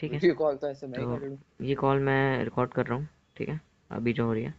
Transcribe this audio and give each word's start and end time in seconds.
ठीक 0.00 0.12
है। 0.12 0.30
कॉल 0.34 0.56
तो 0.56 0.68
ऐसे 0.68 0.86
मैं 0.86 1.00
तो 1.00 1.64
ये 1.64 1.74
कॉल 1.74 1.98
मैं 2.00 2.44
रिकॉर्ड 2.44 2.72
कर 2.72 2.86
रहा 2.86 2.98
हूँ 2.98 3.08
ठीक 3.36 3.48
है? 3.48 3.60
अभी 3.90 4.12
जो 4.12 4.26
हो 4.26 4.32
रही 4.32 4.44
है। 4.44 4.54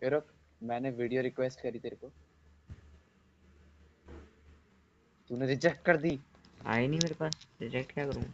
फिर 0.00 0.12
रुक, 0.12 0.26
मैंने 0.62 0.90
वीडियो 0.90 1.22
रिक्वेस्ट 1.22 1.60
करी 1.60 1.78
तेरे 1.78 1.96
को। 1.96 2.10
तूने 5.30 5.46
रिजेक्ट 5.46 5.84
कर 5.84 5.96
दी। 5.96 6.18
आई 6.66 6.86
नहीं 6.88 7.00
मेरे 7.02 7.14
पास। 7.14 7.46
रिजेक्ट 7.60 7.92
क्या 7.92 8.06
करूँ? 8.06 8.24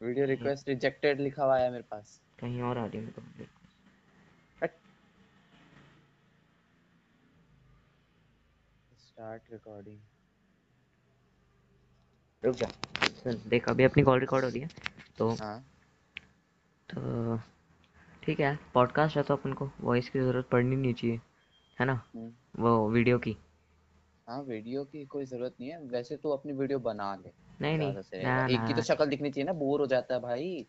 वीडियो 0.00 0.26
रिक्वेस्ट 0.26 0.68
रिजेक्टेड 0.68 1.20
लिखा 1.20 1.44
हुआ 1.44 1.58
है 1.58 1.70
मेरे 1.70 1.84
पास। 1.90 2.20
कहीं 2.40 2.62
और 2.62 2.78
आ 2.78 2.84
रही 2.86 2.98
है 2.98 3.04
मेरे 3.04 3.12
को 3.12 3.54
स्टार्ट 8.98 9.52
रिकॉर्डिंग 9.52 9.98
रुक 12.46 12.56
जा। 12.56 12.66
सुन 13.22 13.40
देख 13.48 13.68
अभी 13.68 13.84
अपनी 13.84 14.02
कॉल 14.02 14.20
रिकॉर्ड 14.20 14.44
हो 14.44 14.50
रही 14.50 14.60
है 14.60 14.68
तो 15.18 15.30
हाँ। 15.34 15.58
तो 16.88 17.36
ठीक 18.22 18.40
है 18.40 18.58
पॉडकास्ट 18.74 19.16
है 19.16 19.22
तो 19.22 19.34
अपन 19.34 19.52
को 19.52 19.70
वॉइस 19.80 20.08
की 20.08 20.18
ज़रूरत 20.18 20.48
पड़नी 20.52 20.76
नहीं 20.76 20.94
चाहिए 20.94 21.20
है 21.78 21.86
ना? 21.86 22.00
हम्म। 22.14 22.62
वो 22.62 22.88
वीडियो 22.90 23.18
की। 23.18 23.36
हाँ 24.26 24.40
वीडियो 24.42 24.84
की 24.84 25.04
कोई 25.06 25.24
ज़रूरत 25.24 25.54
नहीं 25.60 25.70
है 25.70 25.80
वैसे 25.88 26.16
तो 26.16 26.30
अपनी 26.30 26.52
वीडियो 26.52 26.78
बना 26.80 27.14
ले। 27.16 27.30
नहीं 27.60 27.78
नहीं। 27.78 27.90
ज़्यादा 27.90 28.02
से 28.02 28.22
ना 28.22 28.66
की 28.66 28.74
तो 28.74 28.82
शक्ल 28.82 29.06
दिखनी 29.06 29.30
चाहिए 29.30 29.46
ना 29.46 29.52
बोर 29.58 29.80
हो 29.80 29.86
जाता 29.86 30.14
है 30.14 30.20
भाई। 30.20 30.66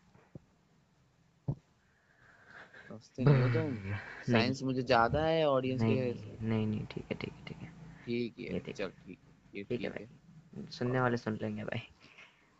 साइंस 2.90 4.62
मुझे 4.64 4.82
ज़्यादा 4.82 5.24
है 5.24 5.44
ऑडियंस 5.48 5.82
नहीं 5.82 6.14
नहीं 6.42 6.66
नहीं 6.66 6.86
ठीक 6.86 7.04
है 7.10 7.16
ठीक 7.16 7.32
है 7.32 7.44
ठीक 7.46 7.62
है। 7.62 7.68
ठीक 8.04 8.68
है 8.68 8.72
चल 8.72 8.90
ठीक 9.06 9.18
है 9.54 9.62
ठीक 9.64 9.84
है। 9.84 10.06
सुनने 10.54 11.00
वाले 11.00 11.16
सुन 11.16 11.38
लेंगे 11.42 11.64
भाई। 11.64 11.78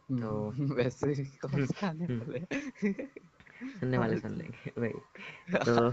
तो 0.20 0.50
हम्म, 0.50 0.72
वैसे 0.74 1.24
कौन 1.24 1.66
से 1.66 1.86
आने 1.86 2.04
हम्म। 2.04 2.20
वाले। 2.20 2.40
सुनने 3.80 3.98
वाले 3.98 4.18
सुन 4.18 4.30
लेंगे 4.30 4.70
भाई। 4.80 4.92
तो 5.64 5.90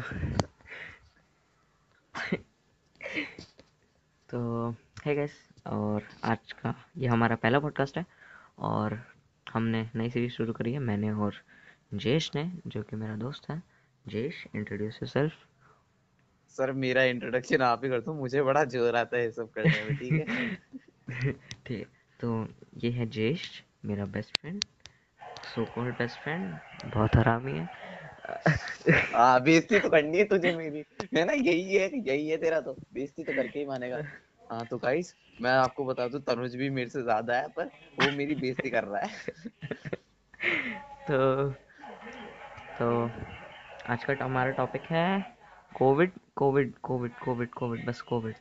तो 4.29 4.69
है 5.05 5.15
गैस 5.15 5.31
और 5.67 6.03
आज 6.23 6.51
का 6.51 6.75
ये 6.97 7.07
हमारा 7.07 7.35
पहला 7.35 7.59
पॉडकास्ट 7.59 7.97
है 7.97 8.05
और 8.59 8.99
हमने 9.53 9.89
नई 9.95 10.09
सीरीज़ 10.09 10.33
शुरू 10.33 10.53
करी 10.53 10.73
है। 10.73 10.79
मैंने 10.79 11.11
और 11.11 11.33
जेश 11.93 12.31
ने 12.35 12.51
जो 12.67 12.83
कि 12.83 12.95
मेरा 12.95 13.15
दोस्त 13.15 13.49
है। 13.49 13.63
जेश 14.07 14.47
इंट्रोड्यूस 14.55 14.95
योरसेल्फ 14.95 15.33
सर 16.49 16.71
मेरा 16.71 17.03
इंट्रोडक्शन 17.03 17.61
आप 17.61 17.81
ही 17.83 17.89
कर 17.89 18.01
दो 18.01 18.13
मुझे 18.13 18.41
बड़ा 18.41 18.63
ज़ोर 18.65 18.95
आता 18.95 19.17
है 19.17 19.23
ये 19.23 19.31
सब 19.31 19.51
करने 19.51 19.83
में 19.83 19.95
ठीक 19.95 20.13
है? 20.13 20.55
ठीक। 21.65 21.87
है 21.87 21.94
तो 22.25 22.47
ये 22.77 22.89
है 22.91 23.05
जेश 23.05 23.41
मेरा 23.85 24.05
best 24.05 24.37
friend 24.37 24.61
so 25.45 25.65
called 25.65 25.97
best 25.97 26.19
friend 26.19 26.57
बहुत 26.93 27.15
हरामी 27.15 27.51
है। 27.51 27.65
हाँ 29.15 29.43
बेइज्जती 29.43 29.79
तो 29.79 29.89
करनी 29.89 30.17
है 30.17 30.23
तुझे 30.23 30.53
मेरी। 30.53 30.83
है 31.15 31.25
ना? 31.25 31.33
यही 31.33 31.75
है 31.75 31.89
यही 32.07 32.27
है 32.29 32.37
तेरा 32.37 32.61
तो। 32.61 32.73
बेइज्जती 32.93 33.23
तो 33.23 33.33
करके 33.33 33.59
ही 33.59 33.65
मानेगा। 33.65 34.01
हाँ 34.51 34.65
तो 34.65 34.77
गाइस 34.77 35.15
मैं 35.41 35.51
आपको 35.51 35.85
बता 35.85 36.07
दूँ 36.07 36.21
तनुज 36.21 36.55
भी 36.55 36.69
मेरे 36.69 36.89
से 36.89 37.03
ज़्यादा 37.03 37.35
है 37.35 37.47
पर 37.47 37.65
वो 37.99 38.11
मेरी 38.11 38.35
बेइज्जती 38.35 38.69
कर 38.69 38.83
रहा 38.83 39.01
है। 39.01 39.09
तो 41.07 41.49
तो 42.79 43.11
आज 43.89 44.03
का 44.03 44.25
हमारा 44.25 44.51
टॉपिक 44.51 44.81
है 44.81 45.25
Covid 45.75 46.11
Covid 46.35 46.73
Covid 46.83 47.11
Covid 47.19 47.49
Covid 47.49 47.85
बस 47.85 48.01
कोविड 48.01 48.35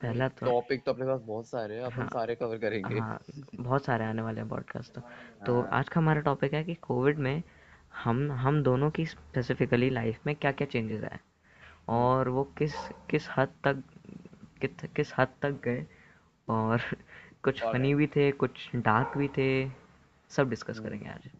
पहला 0.00 0.28
तो 0.28 0.46
टॉपिक 0.46 0.84
तो 0.84 0.92
अपने 0.92 1.06
पास 1.06 1.20
बहुत 1.20 1.46
सारे 1.46 1.74
हैं 1.74 1.82
अपन 1.82 2.00
हाँ। 2.02 2.08
सारे 2.08 2.34
कवर 2.34 2.58
करेंगे 2.58 2.98
हाँ 2.98 3.18
बहुत 3.54 3.84
सारे 3.84 4.04
आने 4.04 4.22
वाले 4.22 4.40
हैं 4.40 4.48
पॉडकास्ट 4.48 4.94
तो 4.94 5.00
तो 5.46 5.60
हाँ। 5.60 5.68
आज 5.70 5.88
का 5.88 6.00
हमारा 6.00 6.20
टॉपिक 6.20 6.54
है 6.54 6.62
कि 6.64 6.74
कोविड 6.82 7.18
में 7.18 7.42
हम 7.94 8.30
हम 8.32 8.62
दोनों 8.62 8.90
की 8.90 9.06
स्पेसिफिकली 9.06 9.90
लाइफ 9.90 10.26
में 10.26 10.34
क्या 10.36 10.52
क्या 10.52 10.66
चेंजेस 10.66 11.04
आए 11.04 11.18
और 11.88 12.28
वो 12.28 12.44
किस 12.58 12.74
किस 13.10 13.28
हद 13.38 13.54
तक 13.64 13.82
किस 14.60 14.90
किस 14.96 15.12
हद 15.18 15.34
तक 15.42 15.60
गए 15.64 15.86
और 16.48 16.80
कुछ 17.42 17.62
फनी 17.62 17.94
भी 17.94 18.06
थे 18.06 18.30
कुछ 18.38 18.70
डार्क 18.76 19.16
भी 19.18 19.28
थे 19.28 19.50
सब 20.30 20.50
डिस्कस 20.50 20.76
हम्म। 20.76 20.88
करेंगे 20.88 21.08
आज 21.08 21.30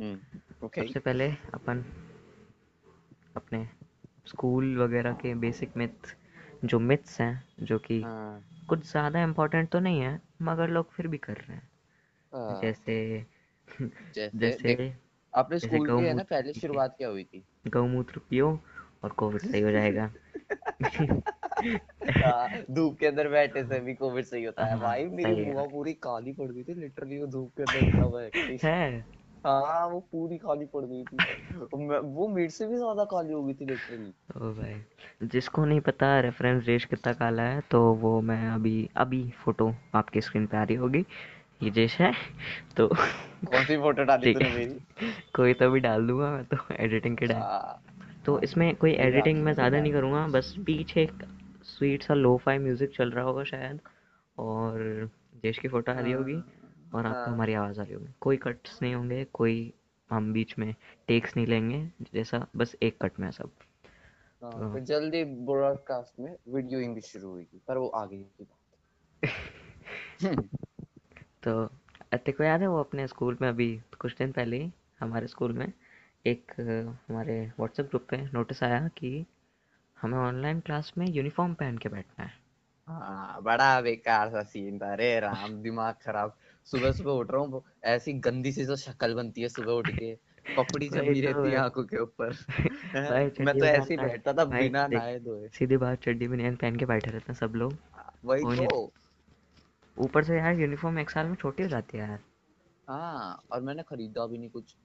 हम्म 0.00 0.66
ओके 0.66 0.80
सबसे 0.80 1.00
पहले 1.00 1.28
अपन 1.54 1.84
अपने 3.36 3.66
स्कूल 4.26 4.76
वगैरह 4.78 5.12
के 5.12 5.34
बेसिक 5.34 5.76
मिथ 5.76 6.16
जो 6.62 6.78
मिथ्स 6.80 7.20
हैं 7.20 7.44
जो 7.62 7.78
कि 7.80 8.00
हाँ। 8.02 8.42
कुछ 8.68 8.90
ज़्यादा 8.90 9.22
इम्पोर्टेंट 9.22 9.70
तो 9.70 9.80
नहीं 9.80 10.00
है 10.00 10.20
मगर 10.42 10.70
लोग 10.70 10.92
फिर 10.92 11.08
भी 11.08 11.18
कर 11.20 11.36
रहे 11.38 11.56
हैं। 11.56 11.70
हाँ, 12.32 12.62
जैसे 12.62 12.96
जैसे 14.08 14.30
जैसे 14.36 14.58
देख 14.58 14.84
अपने 15.32 15.58
जैसे 15.58 15.78
स्कूल 15.78 15.90
की 15.90 16.02
है 16.02 16.14
ना 16.14 16.24
पहले 16.26 16.52
शुरुआत 16.54 16.94
क्या 16.96 17.08
हुई 17.08 17.24
थी? 17.24 17.46
गौमूत्र 17.68 18.20
पियो 18.28 18.50
और 19.04 19.12
कोविड 19.14 19.42
सही 19.42 19.60
हो 19.62 19.70
जाएगा। 19.72 20.10
हाँ, 22.16 22.48
धूप 22.70 22.98
के 22.98 23.06
अंदर 23.06 23.28
बैठे 23.28 23.64
से 23.64 23.80
भी 23.80 23.94
कोविड 23.94 24.24
सही 24.26 24.44
होता 24.44 24.66
है। 24.66 24.76
हाँ, 24.76 24.78
भाई 24.78 25.04
मेरी 25.10 25.34
सही 25.34 25.40
है। 25.40 25.52
बुआ 25.52 25.64
पूरी 25.68 25.94
काली 26.00 26.32
पड़ 26.34 26.50
गई 26.52 26.64
थी 26.64 26.74
लिटरली 26.76 27.18
वो 27.18 27.26
धूप 27.28 27.52
के 27.56 27.62
अंदर 27.62 27.80
इतना 27.80 28.08
बैठी। 28.10 28.60
है। 28.62 29.04
हाँ 29.44 29.86
वो 29.88 30.00
पूरी 30.12 30.36
काली 30.38 30.64
पड़ 30.64 30.84
गई 30.84 31.04
थी। 31.04 31.16
वो 32.14 32.28
मेरे 32.28 32.48
से 32.48 32.66
भी 32.66 32.76
ज़्यादा 32.76 33.04
काली 33.04 33.32
हो 33.32 33.42
गई 33.44 33.54
थी 33.54 33.66
लिटरली 33.66 34.12
ओ 34.36 34.52
भाई 34.54 35.28
जिसको 35.28 35.64
नहीं 35.64 35.80
पता 35.80 36.18
रेफरेंस 36.20 36.64
देश 36.64 36.84
कितना 36.84 37.12
काला 37.12 37.42
है 37.42 37.60
तो 37.70 37.80
वो 37.94 38.20
मैं 38.20 38.48
अभी 38.50 38.88
अभी 38.96 39.22
फ़ोटो 39.44 39.72
आपकी 39.94 40.20
स्क्रीन 40.20 40.46
पे 40.46 40.56
आ 40.56 40.62
रही 40.62 40.76
होगी। 40.76 41.04
ये 41.62 41.70
देश 41.70 41.96
है 42.00 42.12
तो 42.76 42.88
कौन 42.88 43.64
सी 43.64 43.76
फ़ोटो 43.76 44.04
डाली 44.04 44.32
तूने 44.34 44.50
मेरी? 44.50 44.78
कोई 45.36 45.54
तो 45.54 45.70
भी 45.70 45.80
डाल 45.80 46.06
दूँगा 46.06 46.30
मैं 46.30 46.44
तो 46.44 46.56
एडिटिंग 46.74 47.16
के 47.16 47.26
टाइम 47.26 47.40
हाँ, 47.40 47.82
तो 48.26 48.38
इसमें 48.40 48.74
कोई 48.76 48.92
एडिटिंग 48.92 49.42
मैं 49.44 49.52
ज़्यादा 49.52 49.80
नहीं 49.80 49.92
करूँगा 49.92 50.26
बस 50.28 50.54
पीछे 50.66 51.02
एक 51.02 51.24
स्वीट 51.66 52.02
सा 52.02 52.14
लो 52.14 52.36
फाई 52.36 52.58
म्यूज़िक 52.58 52.96
चल 52.96 53.10
रहा 53.10 53.24
होगा 53.24 53.44
शायद 53.44 53.80
और 54.38 55.10
देश 55.42 55.58
की 55.58 55.68
फ़ोटो 55.68 55.92
आ 55.92 56.00
रही 56.00 56.12
होगी। 56.12 56.42
और 56.94 57.06
आपको 57.06 57.20
हाँ। 57.20 57.28
हमारी 57.28 57.54
आवाज़ 57.54 57.80
आ 57.80 57.84
रही 57.84 57.94
होगी। 57.94 58.14
कोई 58.20 58.36
कट्स 58.36 58.82
नहीं 58.82 58.94
होंगे 58.94 59.24
कोई 59.24 59.74
हम 60.10 60.32
बीच 60.32 60.58
में 60.58 60.74
टेक्स 61.08 61.36
नहीं 61.36 61.46
लेंगे 61.46 61.90
जैसा 62.14 62.46
बस 62.56 62.76
एक 62.82 63.02
कट 63.02 63.20
में 63.20 63.26
है 63.26 63.32
सब। 63.32 63.50
हाँ, 64.42 64.52
तो- 64.52 64.60
तो 64.60 64.80
जल्दी 64.80 65.24
ब्रॉडकास्ट 65.24 66.20
में 66.20 66.36
वीडियो 66.48 66.80
इंग्लिश 66.80 67.04
शुरू 67.04 67.28
हुई 67.28 67.46
पर 67.68 67.76
वो 67.76 67.88
आगे 67.88 68.16
की 68.16 68.44
बात। 68.44 68.58
तो 71.42 71.66
तेरे 72.12 72.32
को 72.32 72.44
याद 72.44 72.60
है 72.60 72.66
वो 72.66 72.80
अपने 72.80 73.08
स्कूल 73.08 73.38
में 73.40 73.48
अभी 73.48 73.82
कुछ 73.98 74.16
दिन 74.16 74.32
पहले 74.32 74.56
ही 74.56 74.72
हमारे 75.00 75.26
स्कूल 75.26 75.52
में 75.52 75.72
एक 76.26 76.52
हमारे 77.10 77.46
व्हाट्सएप 77.46 77.86
ग्रुप 77.86 78.06
पे 78.10 78.16
नोटिस 78.16 78.62
आया 78.62 78.88
कि 78.88 79.26
हमें 80.00 80.18
ऑनलाइन 80.18 80.60
क्लास 80.60 80.92
में 80.98 81.06
यूनिफॉर्म 81.06 81.54
पहन 81.54 81.78
के 81.78 81.88
बैठना 81.88 82.24
है। 82.24 82.30
हाँ 82.86 83.42
बड़ा 83.42 83.80
बेकार 83.80 84.30
सा 84.30 84.42
सीन 84.42 84.78
था। 84.78 84.92
अरे 84.92 85.20
राम 85.20 85.62
दिमाग 85.62 85.94
खराब। 85.94 86.36
सुबह 86.66 86.92
सुबह 86.92 87.12
उठ 87.12 87.30
रहा 87.30 87.40
हूँ 87.42 87.62
ऐसी 87.84 88.12
गंदी 88.20 88.52
सी 88.52 88.64
जो 88.64 88.76
शक्ल 88.76 89.14
बनती 89.14 89.42
है 89.42 89.48
सुबह 89.48 89.72
उठ 89.72 89.90
के 89.90 90.14
पपड़ी 90.56 90.88
जमी 90.88 91.20
तो 91.22 91.30
रहती 91.32 91.50
है। 91.50 91.56
आँखों 91.56 91.84
के 91.84 91.98
ऊपर। 91.98 92.32
मैं 93.40 93.54
तो 93.58 93.64
ऐसे 93.66 93.94
ही 93.94 93.98
बैठता 93.98 94.32
था 94.32 94.44
बिना 94.44 94.86
नहाए 94.86 95.18
धोए। 95.18 95.48
सीधी 95.48 95.76
बात 95.76 96.02
चड्डी 96.02 96.28
बनियान 96.28 96.56
पहन 96.56 96.76
के 96.76 96.84
बैठे 96.86 97.10
रहते 97.10 97.32
हैं 97.32 97.38
सब 97.38 97.54
लोग। 97.54 97.76
वही 98.24 98.44
तो। 98.56 98.92
ऊपर 99.96 100.24
से 100.24 100.36
यार 100.36 100.60
यूनिफॉर्म 100.60 100.98
एक 100.98 101.10
साल 101.10 101.26
में 101.26 101.34
छोटी 101.34 101.62
हो 101.62 101.68
जाती 101.68 101.98
है 101.98 102.08
यार। 102.08 102.18
हाँ 102.88 103.42
और 103.52 103.60
मैंने 103.60 103.82
खरीदा 103.82 104.26
भी 104.26 104.38
नहीं 104.38 104.50
कुछ। 104.50 104.76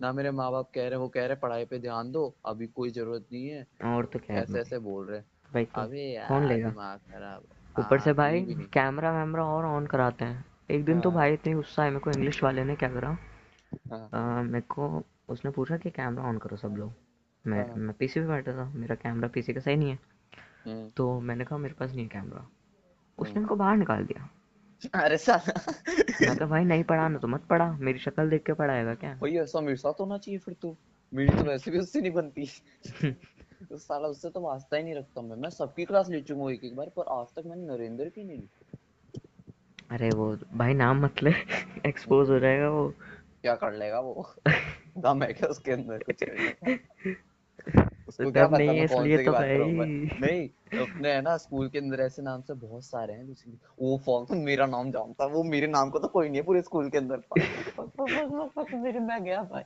ना 0.00 0.12
मेरे 0.12 0.30
माँ 0.30 0.50
बाप 0.52 0.70
कह 0.74 0.88
रहे 0.88 0.98
वो 0.98 1.08
कह 1.08 1.26
रहे 1.26 1.36
पढ़ाई 1.36 1.64
पे 1.64 1.78
ध्यान 1.78 2.10
दो 2.12 2.26
अभी 2.46 2.66
कोई 2.66 2.90
ज़रूरत 2.90 3.26
नहीं 3.32 3.48
है। 3.48 3.66
और 3.84 4.06
तो 4.06 4.18
क्या 4.18 4.36
ऐसे 4.36 4.60
ऐसे 4.60 4.78
बोल 4.78 5.06
रहे। 5.06 5.20
भाई 5.52 5.64
तो 5.64 5.80
अबे 5.80 6.02
यार 6.14 6.28
कौन 6.28 6.46
लेगा? 6.48 6.68
दिमाग 6.68 6.98
खराब। 6.98 7.46
ऊपर 7.76 7.98
से 7.98 8.10
हाँ, 8.10 8.14
भाई। 8.14 8.44
कैमरा 8.72 9.12
वैमरा 9.12 9.44
और 9.44 9.64
ऑन 9.64 9.86
कराते 9.86 10.24
हैं। 10.24 10.44
एक 10.70 10.84
दिन 10.84 11.00
तो 11.00 11.10
हाँ। 11.10 11.18
भाई 11.18 11.32
इतनी 11.32 11.52
गुस्सा 11.52 11.84
है 11.84 11.90
मेरे 11.90 12.00
को 12.00 12.10
इंग्लिश 12.10 12.42
वाले 12.42 12.64
ने 12.64 12.76
क्या 12.76 12.88
करा? 12.88 13.18
हाँ, 13.92 14.42
मेरे 14.42 14.60
को 14.60 15.02
उसने 15.28 15.50
पूछा 15.50 15.76
कि 15.76 15.90
कैमरा 15.90 16.24
ऑन 16.24 16.38
करो 16.38 16.56
सब 16.56 16.68
लोग। 16.68 16.92
मैं 17.46 17.66
हाँ। 17.68 17.76
मैं 17.76 17.94
पीसी 17.98 18.20
पे 18.20 18.26
बैठा 18.26 18.52
था 18.52 18.70
मेरा 18.74 18.94
कैमरा 18.94 19.28
पीसी 19.28 19.52
का 19.52 19.60
सही 19.60 19.76
नहीं 19.76 19.90
है। 19.90 19.98
हम्म, 20.66 20.90
तो 20.90 21.20
मैंने 21.20 21.44
कहा 21.44 21.58
मेरे 21.58 21.74
पास 21.74 21.90
नहीं 21.90 22.02
है 22.02 22.08
कैमरा 22.08 22.46
उसने 23.18 23.30
हम्म। 23.30 23.40
मेरे 23.40 23.48
को 23.48 23.56
बाहर 23.56 23.76
निकाल 23.76 24.04
दिया। 24.04 24.28
अरे 24.94 25.16
साला 25.18 25.72
मैं 26.22 26.36
कहा 26.36 26.46
भाई 26.48 26.64
नहीं 26.64 26.84
पढ़ाना 26.84 27.18
तो 27.18 27.28
मत 27.28 27.44
पढ़ा। 27.44 27.72
मेरी 27.72 27.98
शक्ल 27.98 28.30
देख 28.30 28.42
के 28.42 28.52
पढ़ाएगा 28.52 28.94
क्या? 28.94 29.14
भाई 29.14 29.36
ऐसा 29.36 29.60
मेरे 29.60 29.76
साथ 29.76 30.00
होना 30.00 30.18
चाहिए 30.18 30.38
फिर 30.38 30.54
तो। 30.54 30.76
मेरी 31.14 31.38
तो 31.38 31.44
वैसे 31.44 31.70
भी 31.70 31.78
उससे 31.78 32.00
नहीं 32.00 32.12
बनती। 32.12 32.46
तो 33.68 33.76
साला 33.78 34.08
उससे 34.08 34.30
तो 34.30 34.40
वास्ता 34.40 34.76
ही 34.76 34.82
नहीं 34.82 34.94
रखता 34.94 35.22
मैं। 35.22 35.36
मैं 35.36 35.50
सबकी 35.50 35.84
क्लास 35.84 36.08
ले 36.08 36.20
चुका 36.20 36.40
हूँ 36.40 36.52
एक 36.52 36.64
एक 36.64 36.76
बार 36.76 36.86
पर 36.86 37.02
आज 37.08 37.26
तक 37.26 37.42
मैंने 37.46 37.66
नरेंद्र 37.66 38.08
की 38.08 38.24
नहीं 38.24 38.36
ली। 38.36 38.48
अरे 39.90 40.08
वो 40.10 40.36
भाई 40.54 40.74
नाम 40.74 41.04
मत 41.04 41.22
ले। 41.22 41.30
एक्सपोज 41.86 42.30
हो 42.30 42.38
जाएगा 42.38 42.68
वो। 42.68 42.94
क्या 43.42 43.54
कर 43.54 43.72
लेगा 43.72 44.00
वो? 44.00 44.34
दम 44.98 45.22
है 45.22 45.32
क्या 45.32 45.48
उसके 45.48 45.72
अंदर? 45.72 45.98
कुछ 45.98 46.22
उसको 48.08 48.24
तो 48.24 48.30
क्या 48.32 48.46
पता 48.46 48.58
नहीं 48.58 48.78
है 48.78 48.84
इसलिए 48.84 49.24
तो 49.24 49.32
हूँ 49.32 49.76
भाई 49.76 50.10
नहीं 50.20 50.48
अपने 50.80 51.12
है 51.12 51.22
ना 51.22 51.36
स्कूल 51.36 51.68
के 51.68 51.78
अंदर 51.78 52.00
ऐसे 52.00 52.22
नाम 52.22 52.40
से 52.42 52.54
बहुत 52.54 52.84
सारे 52.84 53.12
हैं 53.12 53.36
वो 53.80 53.98
फॉक 54.06 54.30
मेरा 54.30 54.66
नाम 54.66 54.90
जानता 54.90 55.26
वो 55.26 55.42
मेरे 55.44 55.66
नाम 55.66 55.90
को 55.90 55.98
तो 55.98 56.08
कोई 56.08 56.28
नहीं 56.28 56.36
है 56.36 56.42
पूरे 56.42 56.62
स्कूल 56.62 56.90
के 56.90 56.98
अंदर। 56.98 57.22
मेरे 58.74 59.00
मैं 59.00 59.24
गया 59.24 59.42
भाई। 59.42 59.62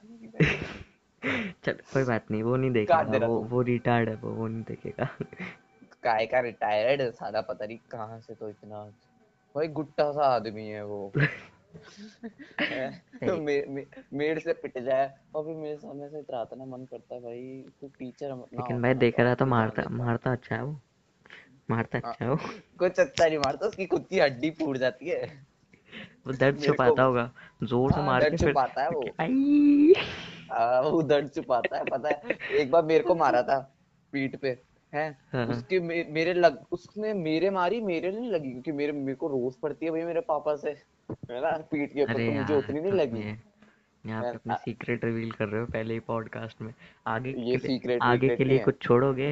चल 1.65 1.73
कोई 1.73 2.05
बात 2.05 2.31
नहीं 2.31 2.43
वो 2.43 2.57
नहीं 2.57 2.71
देखेगा 2.71 3.27
वो 3.27 3.41
वो 3.43 3.63
रिटार्ड 3.63 4.09
है 4.09 4.15
वो 4.15 4.31
वो 4.31 4.49
नहीं 4.49 4.63
देखेगा। 4.63 5.09
काय 6.03 6.27
का 6.27 6.41
रिटायर्ड 6.41 7.11
साला 7.15 7.41
पता 7.41 7.67
नहीं 7.67 7.79
कहाँ 7.91 8.21
से 8.21 8.35
तो 8.35 8.49
इतना 8.49 8.93
भाई 9.59 9.69
गुट्टा 9.69 10.13
सा 10.13 10.25
आदमी 10.25 10.69
है 10.69 10.85
वो। 10.85 11.13
तो 13.25 13.37
मे, 13.37 13.65
मे, 13.69 13.87
मेरे 14.13 14.41
से 14.41 14.53
पिट 14.53 14.79
जाए 14.79 15.15
और 15.35 15.45
फिर 15.45 15.55
मेरे 15.55 15.77
सामने 15.77 16.09
से 16.09 16.19
इतना 16.19 16.65
मन 16.65 16.85
करता 16.85 17.15
है 17.15 17.21
भाई 17.21 17.65
तू 17.81 17.89
टीचर 17.89 18.29
ना 18.29 18.45
लेकिन 18.55 18.83
भाई 18.83 18.95
देख 18.95 19.21
रहा 19.21 19.35
तो 19.35 19.47
मारता 19.47 19.89
मारता 19.89 20.33
अच्छा 20.33 20.57
है 20.57 20.65
वो। 20.65 20.81
मारता 21.71 21.99
हाँ। 21.99 22.13
अच्छा 22.13 22.25
है 22.25 22.31
वो। 22.31 22.37
कुछ 22.79 23.01
अच्छा 23.01 23.27
नहीं 23.29 23.39
मारता 23.39 23.67
उसकी 23.67 23.87
खुद 23.87 24.07
की 24.11 24.19
हड्डी 24.19 24.51
फूट 24.51 24.77
जाती 24.77 25.09
है। 25.09 25.47
वो 26.27 26.33
दर्द 26.33 26.61
छुपाता 26.63 27.03
होगा। 27.03 27.31
ज़ोर 27.63 27.93
से 27.93 27.97
हाँ 27.97 28.07
मार 28.07 28.21
दर्द 28.21 28.31
के 28.31 28.37
फिर 28.37 28.49
छुपाता 28.49 28.83
है 28.83 28.91
वो। 28.91 29.15
आई। 29.21 29.93
हाँ 30.51 30.83
वो 30.83 31.03
दर्द 31.03 31.31
छुपाता 31.35 31.77
है 31.77 31.85
पता 31.85 32.09
है 32.09 32.37
एक 32.51 32.71
बार 32.71 32.85
मेरे 32.85 33.05
को 33.05 33.15
मारा 33.15 33.43
था 33.43 33.59
पीठ 34.13 34.37
पे। 34.37 34.68
है? 34.93 35.11
हाँ 35.33 35.47
उसके 35.49 35.81
मे, 35.81 36.03
मेरे 36.11 36.33
लग 36.35 36.59
उसने 36.73 37.13
मेरे 37.15 37.51
मारी 37.51 37.81
मेरे 37.83 38.11
नहीं 38.13 38.31
लगी 38.31 38.51
क्योंकि 38.53 38.73
मेरे 38.73 38.93
मेरे 38.95 39.15
को 39.15 39.29
रोज 39.29 39.55
पड़ती 39.57 39.87
है 39.87 39.93
भाई 39.93 40.03
मेरे 40.05 40.21
पापा 40.29 40.55
से। 40.57 40.71
है 40.71 41.41
ना? 41.43 41.57
पीठ 41.71 41.93
के 41.93 42.03
ऊपर 42.03 42.13
तो 42.15 42.33
मुझे 42.33 42.55
उतनी 42.57 42.81
नहीं 42.81 42.93
लगी। 42.93 43.21
यहाँ 44.05 44.23
पे 44.23 44.29
अपने 44.29 44.55
सीक्रेट 44.57 45.05
रिवील 45.05 45.31
कर 45.31 45.49
रहे 45.49 45.61
हो 45.61 45.67
पहले 45.69 45.95
ही 45.95 46.01
पॉडकास्ट 46.01 46.61
में। 46.63 46.73
आगे 47.07 47.31
ये 47.31 47.35
के 47.35 47.41
लिए 47.41 47.59
सीक्रेट 47.59 48.03
आगे 48.03 48.37
के 48.37 48.45
लिए 48.45 48.59
कुछ 48.59 48.81
छोड़ोगे? 48.83 49.31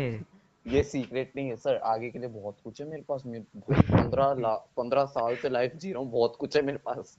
ये 0.66 0.82
सीक्रेट 0.82 1.32
नहीं 1.36 1.48
है 1.48 1.56
सर 1.56 1.76
आगे 1.86 2.10
के 2.10 2.18
लिए 2.18 2.28
बहुत 2.28 2.56
कुछ 2.64 2.80
है 2.80 2.88
मेरे 2.88 3.02
पास। 3.08 3.22
मेरे 3.26 3.44
पंद्रह 3.70 4.34
लाख 4.38 4.66
पंद्रह 4.76 5.04
साल 5.06 5.36
से 5.36 5.48
लाइफ 5.48 5.74
जी 5.76 5.92
रहा 5.92 6.02
हूँ 6.02 6.10
बहुत 6.10 6.36
कुछ 6.36 6.56
है 6.56 6.62
मेरे 6.62 6.78
पास। 6.84 7.18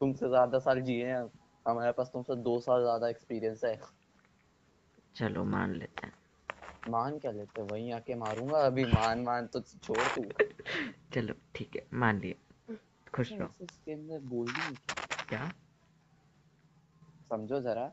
तुमसे 0.00 0.28
ज़्यादा 0.28 0.58
साल 0.58 0.80
जिए 0.80 1.06
हैं 1.06 1.22
हमारे 1.66 1.92
पास 1.92 2.10
तुमसे 2.12 2.36
दो 2.42 2.58
साल 2.60 2.82
ज़्यादा 2.82 3.08
एक्सपीरियंस 3.08 3.64
है। 3.64 3.78
चलो 5.16 5.44
मान 5.46 5.74
लेते 5.74 6.06
हैं। 6.06 6.12
मान 6.88 7.18
क्या 7.18 7.30
लेते 7.32 7.62
वहीं 7.62 7.92
आके 7.92 8.14
मारूँगा? 8.14 8.58
अभी 8.66 8.84
मान 8.84 9.22
मान 9.22 9.46
तो 9.46 9.60
छोड़ 9.60 9.98
तू 10.14 10.24
चलो 11.14 11.34
ठीक 11.54 11.76
है 11.76 11.86
मान 11.94 12.20
लिया। 12.20 12.74
खुश 13.14 13.32
रहो। 13.32 13.50
इसके 13.60 13.92
अंदर 13.92 14.18
बोल 14.20 14.50
नहीं 14.50 14.76
क्या? 15.28 15.52
समझो 17.30 17.60
जरा। 17.60 17.92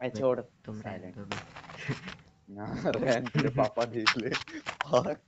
ऐ 0.00 0.08
छोड़। 0.10 0.40
तुम 0.40 0.80
साइलेंट 0.80 1.16
दो 1.16 1.36
ना 2.50 2.64
रहन 2.86 3.26
तेरे 3.26 3.48
पापा 3.48 3.84
देख 3.84 4.16
ले। 4.18 4.30
फक 4.30 5.20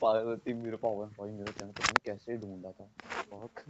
पार्वती 0.00 0.52
मेरे 0.54 0.76
पापा 0.76 1.04
भाई 1.18 1.30
मेरा 1.30 1.52
चैनल 1.52 1.70
नहीं 1.70 1.98
कैसे 2.04 2.36
ढूंढा 2.36 2.70
था। 2.70 2.88
फक 3.30 3.64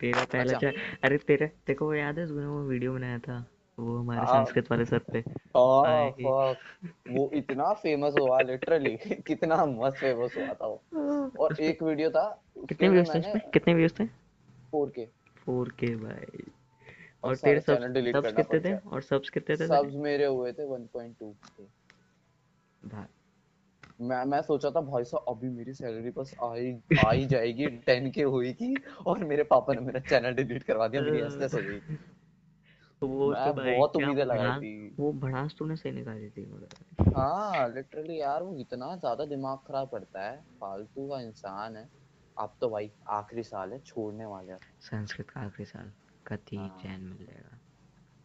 तेरा 0.00 0.24
पहला 0.24 0.52
अच्छा। 0.52 0.68
अरे 1.04 1.18
तेरे 1.18 1.74
को 1.74 1.86
वो 1.86 1.94
याद 1.94 2.18
है 2.18 2.26
तूने 2.28 2.46
वो 2.46 2.62
वीडियो 2.62 2.94
बनाया 2.94 3.18
था? 3.18 3.44
वो 3.80 3.98
हमारे 3.98 4.20
हाँ। 4.20 4.44
संस्कृत 4.44 4.70
वाले 4.70 4.84
सर 4.84 4.98
पे 4.98 5.18
हाँ 5.56 5.82
भाई 5.82 6.10
फक 6.10 6.58
वो 7.10 7.30
इतना 7.34 7.72
फ़ेमस 7.72 8.14
हुआ 8.20 8.40
लिटरली 8.40 8.96
कितना 9.26 9.66
मस्त 9.66 9.96
फ़ेमस 9.96 10.34
हुआ 10.36 10.54
था 10.54 10.66
वो। 10.66 10.82
और 11.40 11.60
एक 11.60 11.82
वीडियो 11.82 12.10
था 12.10 12.42
कितने 12.68 12.88
व्यूज़ 12.88 13.14
थे 13.14 13.18
उसमें? 13.18 13.50
कितने 13.50 13.74
व्यूज़ 13.74 13.92
थे? 14.00 14.06
4K 14.74 15.06
फोर 15.36 15.68
के 15.68 15.96
भाई। 15.96 16.42
अब 16.42 17.24
और 17.24 17.36
तेरे 17.36 17.60
सब्स 17.60 17.84
सब्स 18.12 18.32
कितने 18.32 18.60
थे? 18.60 18.76
और 18.88 19.02
सब्स 19.02 19.30
कितने 19.30 19.56
थे? 19.56 19.66
सब्स 19.66 19.94
मेरे 19.94 20.26
हुए 20.26 20.52
थे 20.52 20.66
1.2 20.66 21.32
के। 21.32 21.64
भाई 22.88 23.04
मैं 24.00 24.24
मैं 24.24 24.42
सोचा 24.42 24.70
था 24.70 24.80
भाई 24.80 25.04
साहब 25.04 25.24
अभी 25.28 25.48
मेरी 25.48 25.72
सैलरी 25.72 26.10
बस 26.10 26.34
आ 26.42 26.54
ही 26.54 26.72
आ 27.06 27.10
ही 27.12 27.26
जाएगी 27.26 27.66
10k 27.66 28.24
होएगी 28.24 28.74
और 29.06 29.24
मेरे 29.24 29.42
पापा 29.42 29.74
ने 29.74 29.80
मेरा 29.80 30.00
चैनल 30.00 30.32
डिलीट 30.32 30.62
करवा 30.62 30.88
दिया 30.88 31.02
मेरी 31.02 31.18
एसएस 31.18 31.54
हो 31.54 31.60
गई 31.60 31.80
तो 33.02 33.06
वो 33.08 33.34
तो 33.36 33.52
भाई 33.52 33.72
बहुत 33.72 33.96
उम्मीदें 33.96 34.24
लगाई 34.24 34.52
थी। 34.54 34.72
वो 34.98 35.12
भड़ास 35.20 35.54
तूने 35.58 35.76
सही 35.76 35.92
निकाली 35.92 36.30
थी 36.30 36.46
मगर 36.46 36.68
हाँ 37.14 37.68
लिटरली 37.68 38.20
यार 38.20 38.42
वो 38.42 38.56
इतना 38.56 38.94
ज़्यादा 38.96 39.24
दिमाग 39.24 39.58
खराब 39.66 39.88
करता 39.88 40.22
है। 40.22 40.40
फालतू 40.60 41.08
का 41.08 41.20
इंसान 41.20 41.76
है। 41.76 41.88
अब 42.36 42.54
तो 42.60 42.68
भाई 42.70 42.90
आखिरी 43.10 43.42
साल 43.42 43.72
है 43.72 43.78
छोड़ने 43.80 44.26
वाले 44.26 44.52
हैं। 44.52 44.58
संस्कृत 44.80 45.30
का 45.30 45.40
आखिरी 45.40 45.64
साल 45.64 45.92
कति 46.26 46.56
हाँ। 46.56 46.68
चैन 46.82 47.00
मिल 47.02 47.26
जाएगा। 47.26 47.58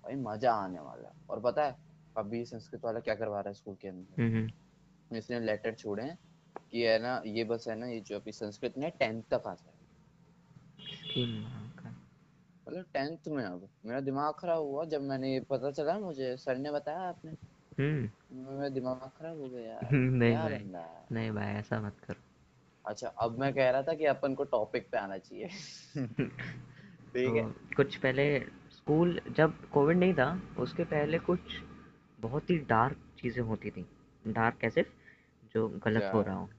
भाई 0.03 0.15
मज़ा 0.17 0.53
आने 0.55 0.79
वाला 0.79 1.07
है। 1.07 1.13
और 1.29 1.39
पता 1.41 1.65
है 1.65 1.75
अभी 2.15 2.43
संस्कृत 2.45 2.85
वाला 2.85 2.99
क्या 2.99 3.15
करवा 3.15 3.39
रहा 3.39 3.49
है 3.49 3.53
स्कूल 3.53 3.75
के 3.75 3.87
अंदर? 3.87 4.15
हम्म 4.17 4.33
हम्म। 4.35 4.51
इसने 5.11 5.39
लेटर 5.39 5.73
छोड़े 5.75 6.03
हैं 6.03 6.17
कि 6.73 6.83
है 6.83 6.97
ना 6.99 7.21
ये 7.27 7.43
बस 7.45 7.65
है 7.69 7.75
ना 7.75 7.87
ये 7.87 7.99
जो 8.01 8.15
अभी 8.15 8.31
संस्कृत 8.33 8.73
में 8.77 8.89
टेंथ 8.91 9.23
तक 9.31 9.47
आ 9.47 9.53
जाए 9.55 9.73
मतलब 12.67 12.85
टेंथ 12.93 13.17
में 13.27 13.43
अब। 13.43 13.69
मेरा 13.85 13.99
दिमाग 13.99 14.33
खराब 14.33 14.61
हुआ 14.61 14.85
जब 14.85 15.01
मैंने 15.01 15.33
ये 15.33 15.39
पता 15.39 15.71
चला 15.71 15.99
मुझे। 15.99 16.37
सर 16.37 16.57
ने 16.57 16.71
बताया 16.71 16.99
आपने। 16.99 17.31
हम्म। 17.79 18.09
मेरा 18.31 18.69
दिमाग 18.69 19.11
खराब 19.17 19.39
हो 19.39 19.49
गया। 19.49 19.73
यार 19.73 19.91
नहीं 19.93 20.31
क्या 20.31 20.43
भाई। 20.43 20.59
बंदा 20.59 20.79
है? 20.79 21.05
नहीं 21.11 21.31
भाई 21.31 21.47
ऐसा 21.47 21.81
मत 21.81 21.95
करो। 22.07 22.21
अच्छा 22.85 23.07
अब 23.07 23.39
मैं 23.39 23.53
कह 23.53 23.69
रहा 23.69 23.81
था 23.81 23.93
कि 23.93 24.05
अपन 24.05 24.35
को 24.35 24.43
टॉपिक 24.43 24.89
पे 24.91 24.97
आना 24.97 25.17
चाहिए। 25.17 25.47
ठीक 25.95 27.27
तो 27.27 27.35
है 27.35 27.75
कुछ 27.75 27.95
पहले 27.95 28.39
स्कूल 28.69 29.21
जब 29.31 29.69
कोविड 29.69 29.97
नहीं 29.97 30.13
था 30.13 30.41
उसके 30.59 30.83
पहले 30.83 31.19
कुछ 31.19 31.39
बहुत 32.19 32.49
ही 32.49 32.57
डार्क 32.57 32.97
चीज़ें 33.21 33.43
होती 33.43 33.69
थी। 33.71 33.85
डार्क 34.27 34.57
कैसे 34.57 34.85
जो 35.53 35.67
गलत 35.69 36.11
हो 36.13 36.21
रहा 36.21 36.35
हो। 36.35 36.49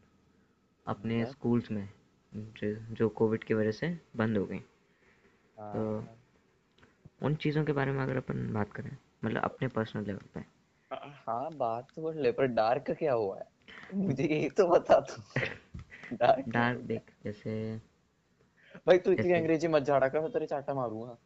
अपने 0.87 1.25
स्कूल्स 1.27 1.71
में 1.71 1.89
जो 2.95 3.09
कोविड 3.09 3.45
की 3.45 3.55
वजह 3.55 3.71
से 3.71 4.01
बंद 4.17 4.37
हो 4.37 4.45
गई। 4.45 4.61
तो 5.67 5.83
हाँ 5.83 6.17
उन 7.23 7.35
चीज़ों 7.37 7.65
के 7.65 7.73
बारे 7.73 7.93
में 7.93 8.03
अगर 8.03 8.17
अपन 8.17 8.47
बात 8.53 8.73
करें 8.73 8.91
मतलब 9.25 9.43
अपने 9.43 9.69
पर्सनल 9.71 10.05
लेवल 10.07 10.27
पे। 10.35 10.45
हाँ 10.91 11.51
बात 11.55 11.87
तो 11.97 12.03
कर 12.03 12.15
ले 12.17 12.33
पर 12.33 12.47
डार्क 12.55 12.91
क्या 12.93 13.13
हुआ 13.15 13.39
है? 13.39 13.47
मुझे 13.97 14.25
यही 14.25 14.49
तो 14.51 14.67
बता 14.69 15.01
तू 15.03 15.23
डार्क 16.15 16.49
डार्क 16.49 16.81
देख 16.85 17.11
जैसे 17.25 17.53
भाई 18.87 18.99
तू 18.99 19.13
इतनी 19.13 19.33
अंग्रेज़ी 19.33 19.69
मत 19.69 19.83
झाड़ा 19.85 20.09
कर 20.09 20.21
मैं 20.21 20.31
तेरे 20.33 20.47
चाटा 20.47 20.75
मारूँगा 20.75 21.17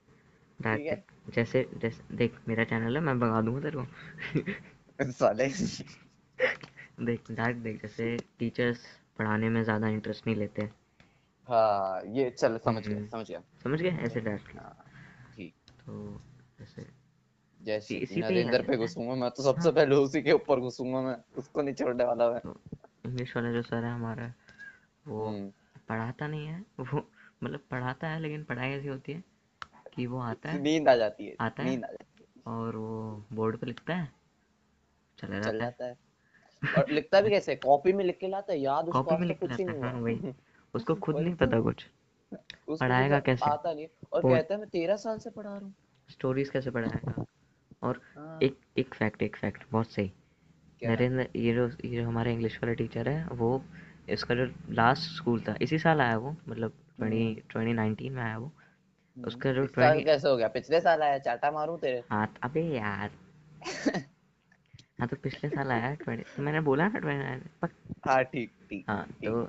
डार्क 0.61 0.83
है? 0.91 1.03
जैसे 1.29 1.63
जैसे 1.77 2.17
देख 2.17 2.39
मेरा 2.49 2.65
चैनल 2.65 2.97
है 2.97 3.03
मैं 3.03 3.19
भगा 3.21 3.41
दूँगा 3.41 3.61
तेरे 3.61 3.79
को। 3.79 3.87
साले। 5.13 5.49
देख 7.01 7.31
डार्क 7.31 7.57
देख 7.59 7.81
जैसे 7.83 8.07
टीचर्स 8.39 8.85
पढ़ाने 9.19 9.49
में 9.49 9.63
ज़्यादा 9.65 9.89
इंटरेस्ट 9.89 10.27
नहीं 10.27 10.37
लेते। 10.37 10.69
हाँ 11.51 12.03
ये 12.07 12.31
चल 12.31 12.57
समझ 12.59 12.87
गया 12.87 12.97
हम्म, 12.97 13.09
समझ 13.09 13.29
गया। 13.29 13.41
समझ 13.63 13.81
गए? 13.83 13.91
ऐसे 13.91 14.21
डार्क 14.21 14.51
हाँ 14.57 14.85
ठीक। 15.37 15.55
तो 15.87 16.21
जैसे 16.61 16.87
जैसे 17.61 17.99
नरेंद्र 18.17 18.63
पे 18.63 18.77
घुसूँगा 18.77 19.15
मैं 19.15 19.31
तो 19.31 19.43
सबसे 19.43 19.69
हाँ। 19.69 19.73
पहले 19.73 19.95
उसी 19.97 20.23
के 20.23 20.33
ऊपर 20.33 20.61
घुसूँगा 20.61 21.01
मैं 21.03 21.17
उसको 21.39 21.63
नहीं 21.63 21.75
छोड़ने 21.75 22.05
वाला 22.05 22.31
मैं। 22.31 22.41
तो 22.41 22.57
इंग्लिश 23.07 23.37
वाला 23.37 23.53
जो 23.53 23.63
सर 23.63 23.85
है 23.85 23.93
हमारा 23.93 24.33
वो 25.07 25.27
हम्म। 25.27 25.51
पढ़ाता 25.89 26.27
नहीं 26.27 26.47
है। 26.47 26.65
वो 26.81 27.07
मतलब 27.45 27.61
पढ़ाता 27.71 28.09
है 28.09 28.21
लेकिन 28.21 28.45
पढ़ाई 28.45 28.71
ऐसी 28.71 28.89
होती 28.89 29.13
है 29.13 29.23
कि 29.95 30.07
वो 30.07 30.19
आता 30.21 30.51
है। 30.51 30.61
नींद 30.63 30.89
आ 30.89 30.95
जाती 30.97 31.27
है 31.27 31.37
आता 31.41 31.63
है। 31.63 31.69
नींद 31.71 31.85
आ 31.85 31.89
जाती 31.89 32.25
है। 32.25 32.55
और 32.55 32.77
वो 32.77 33.25
बोर्ड 33.33 33.57
पे 33.57 33.67
लिखता 33.67 33.95
है 33.95 34.13
चला 35.19 35.59
जाता 35.59 35.85
है। 35.85 35.99
और 36.63 36.91
लिखता 36.91 37.21
भी 37.21 37.31
कैसे 37.31 37.57
कॉपी 37.57 37.93
में 37.93 38.05
लिख 38.05 38.19
के 38.19 38.29
लाता 38.29 38.53
है? 38.53 38.59
याद 38.61 38.89
उसको 38.89 39.03
कुछ 39.35 39.51
नहीं 39.51 39.69
हुआ 39.69 40.33
उसको 40.75 40.95
खुद 40.95 41.17
नहीं 41.17 41.35
तो 41.35 41.47
पता 41.47 41.61
कुछ। 41.61 41.87
पढ़ाएगा 42.81 43.21
कैसे? 43.21 43.51
आता 43.51 43.73
नहीं। 43.73 43.87
और 44.13 44.23
कहता 44.23 44.55
है 44.55 44.61
मैं 44.61 44.69
तेरह 44.69 44.97
साल 44.97 45.19
से 45.19 45.31
पढ़ा 45.31 45.51
रहा 45.51 45.59
हूँ। 45.59 45.75
स्टोरीज 46.09 46.51
कैसे 46.51 46.71
पढ़ाएगा? 46.71 47.25
और 47.83 48.01
हाँ। 48.17 48.39
एक 48.43 48.59
एक 48.79 48.95
फैक्ट 48.95 49.23
एक 49.23 49.37
फैक्ट 49.37 49.63
बहुत 49.73 49.93
सही। 49.93 50.13
नरेंद्र 50.85 51.29
ये 51.37 51.55
जो 51.55 51.69
ये 51.85 51.97
जो 51.97 52.07
हमारे 52.09 52.33
इंग्लिश 52.33 52.57
वाला 52.57 52.75
टीचर 52.75 53.09
है 53.09 53.27
वो 53.27 53.65
इसका 54.09 54.35
जो 54.35 54.47
लास्ट 54.71 55.03
स्कूल 55.03 55.41
था 55.41 55.55
इसी 55.63 55.79
साल 55.79 56.01
आया 56.01 56.17
वो 56.19 56.37
मतलब 56.49 56.73
ट्वेंटी 56.99 57.43
ट्वेंटी 57.51 57.73
नाइनटीन 57.73 58.13
में 58.13 58.23
आया 58.23 58.39
वो। 58.39 58.47
हम्म। 58.47 59.27
उसका 59.27 59.53
जो 59.53 59.67
ट्वेंटी 59.67 60.05
कैसे 60.05 60.29
हो 60.29 60.37
गया? 60.37 60.49
पिछले 60.49 60.81
साल 60.81 61.03
आया 61.03 61.19
चाटा 61.19 61.51
मारूं 61.51 61.79
तेरे? 61.79 62.03
हाँ 62.11 62.35
अबे 62.43 62.63
यार। 62.63 63.11
हाँ 65.01 65.09
तो 65.09 65.17
पिछले 65.17 65.51
साल 65.51 65.71
आया 65.73 65.95
ट्वेंटी 65.95 66.25
तो 66.37 66.43
मैंने 66.43 66.61
बोला 66.61 66.89
ना 66.89 66.99
ट्वेंटी 66.99 67.25
नाइन 67.25 67.43
हाँ 68.07 68.25
ठीक 68.25 68.51
ठीक 68.71 68.85
हाँ 68.89 69.07
तो 69.25 69.45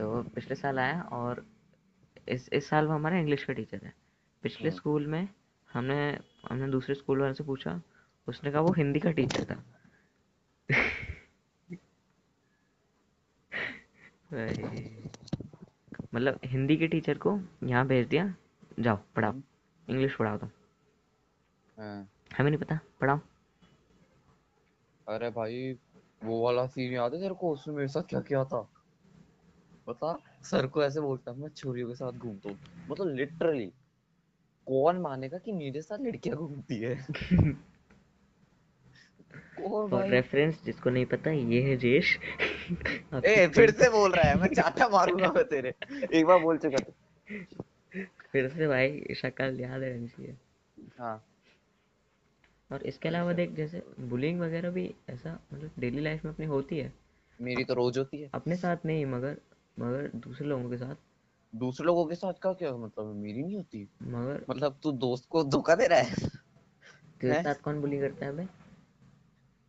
तो 0.00 0.22
पिछले 0.22 0.54
साल 0.56 0.78
आया 0.78 1.02
और 1.02 1.44
इस 2.28 2.48
इस 2.52 2.68
साल 2.68 2.86
वो 2.86 2.92
हमारा 2.92 3.18
इंग्लिश 3.18 3.44
का 3.44 3.52
टीचर 3.52 3.80
है। 3.84 3.92
पिछले 4.42 4.68
हम्म 4.68 4.76
स्कूल 4.76 5.06
में 5.06 5.28
हमने 5.72 6.18
हमने 6.50 6.68
दूसरे 6.68 6.94
स्कूल 6.94 7.20
वाले 7.20 7.34
से 7.34 7.44
पूछा 7.44 7.82
उसने 8.28 8.50
कहा 8.50 8.60
वो 8.60 8.72
हिंदी 8.72 9.00
का 9.00 9.10
टीचर 9.10 9.44
था। 9.44 9.64
मतलब 16.14 16.40
हिंदी 16.44 16.76
के 16.76 16.88
टीचर 16.88 17.18
को 17.18 17.40
यहाँ 17.64 17.86
भेज 17.86 18.08
दिया 18.08 18.34
जाओ 18.80 18.98
पढ़ाओ। 19.16 19.32
हम्म। 19.32 19.42
इंग्लिश 19.88 20.16
पढ़ाओ 20.16 20.38
तुम। 20.38 20.48
हाँ। 21.78 22.08
हमें 22.38 22.50
नहीं 22.50 22.60
पता 22.60 22.80
पढ़ाओ। 23.00 23.20
अरे 25.08 25.30
भाई 25.30 25.72
वो 26.24 26.44
वाला 26.44 26.66
सीन 26.66 26.92
याद 26.92 27.14
है 27.14 27.20
तेरे 27.20 27.34
को? 27.34 27.52
उसमें 27.52 27.74
मेरे 27.74 27.88
साथ 27.88 28.02
क्या 28.02 28.20
किया 28.20 28.44
था? 28.44 28.68
बता 29.90 30.18
सर 30.44 30.66
को 30.66 30.82
ऐसे 30.84 31.00
बोलता 31.00 31.32
मैं 31.32 31.48
छोरियों 31.48 31.88
के 31.88 31.94
साथ 31.94 32.12
घूमता 32.12 32.48
हूँ। 32.48 32.58
मतलब 32.90 33.14
लिटरली 33.14 33.66
कौन 34.66 34.98
मानेगा 35.00 35.38
कि 35.38 35.52
मेरे 35.52 35.82
साथ 35.82 35.98
लड़कियाँ 36.00 36.36
घूमती 36.36 36.78
है? 36.78 36.96
और 39.62 40.08
रेफरेंस 40.08 40.62
जिसको 40.64 40.90
नहीं 40.90 41.06
पता 41.06 41.30
ये 41.30 41.62
है 41.62 41.76
जेश। 41.76 42.18
ए 43.26 43.46
फिर 43.48 43.70
से 43.70 43.88
बोल 43.90 44.12
रहा 44.12 44.24
है 44.24 44.40
मैं 44.40 44.48
चाटा 44.48 44.88
मारूँगा 44.88 45.32
मैं 45.32 45.44
तेरे। 45.44 45.74
एक 46.14 46.26
बार 46.26 46.38
बोल 46.38 46.58
चुका 46.58 46.78
था। 46.78 46.92
फिर 48.32 48.48
से 48.48 48.68
भाई 48.68 49.14
शक्ल 49.14 49.60
याद 49.60 49.82
रहनी 49.82 50.08
चाहिए। 50.08 50.36
हाँ। 50.98 51.24
और 52.70 52.82
इसके 52.82 53.08
अलावा 53.08 53.32
देख 53.32 53.50
जैसे 53.50 53.82
बुलिंग 54.00 54.40
वगैरह 54.40 54.70
भी 54.70 54.94
ऐसा 55.10 55.38
मतलब 55.54 55.70
डेली 55.78 56.00
लाइफ 56.00 56.24
में 56.24 56.32
अपनी 56.32 56.46
होती 56.46 56.78
है। 56.78 56.92
मेरी 57.38 57.64
तो 57.64 57.74
रोज 57.74 57.98
होती 57.98 58.20
है। 58.20 58.30
अपने 58.34 58.56
साथ 58.56 58.76
नहीं 58.84 59.06
मगर 59.06 59.36
मगर 59.80 60.10
दूसरे 60.14 60.46
लोगों 60.46 60.70
के 60.70 60.76
साथ। 60.76 60.94
दूसरे 61.54 61.86
लोगों 61.86 62.06
के 62.06 62.14
साथ 62.14 62.32
का 62.32 62.52
क्या? 62.52 62.76
मतलब 62.76 63.14
मेरी 63.14 63.42
नहीं 63.42 63.56
होती। 63.56 63.88
मगर 64.02 64.44
मतलब 64.50 64.78
तू 64.82 64.92
दोस्त 64.92 65.28
को 65.30 65.44
धोखा 65.44 65.74
दे 65.74 65.86
रहा 65.86 65.98
है। 65.98 66.14
तेरे 67.20 67.34
हैं? 67.34 67.42
साथ 67.42 67.54
कौन 67.54 67.80
बुली 67.80 67.98
करता 67.98 68.26
है 68.26 68.32
बे 68.36 68.46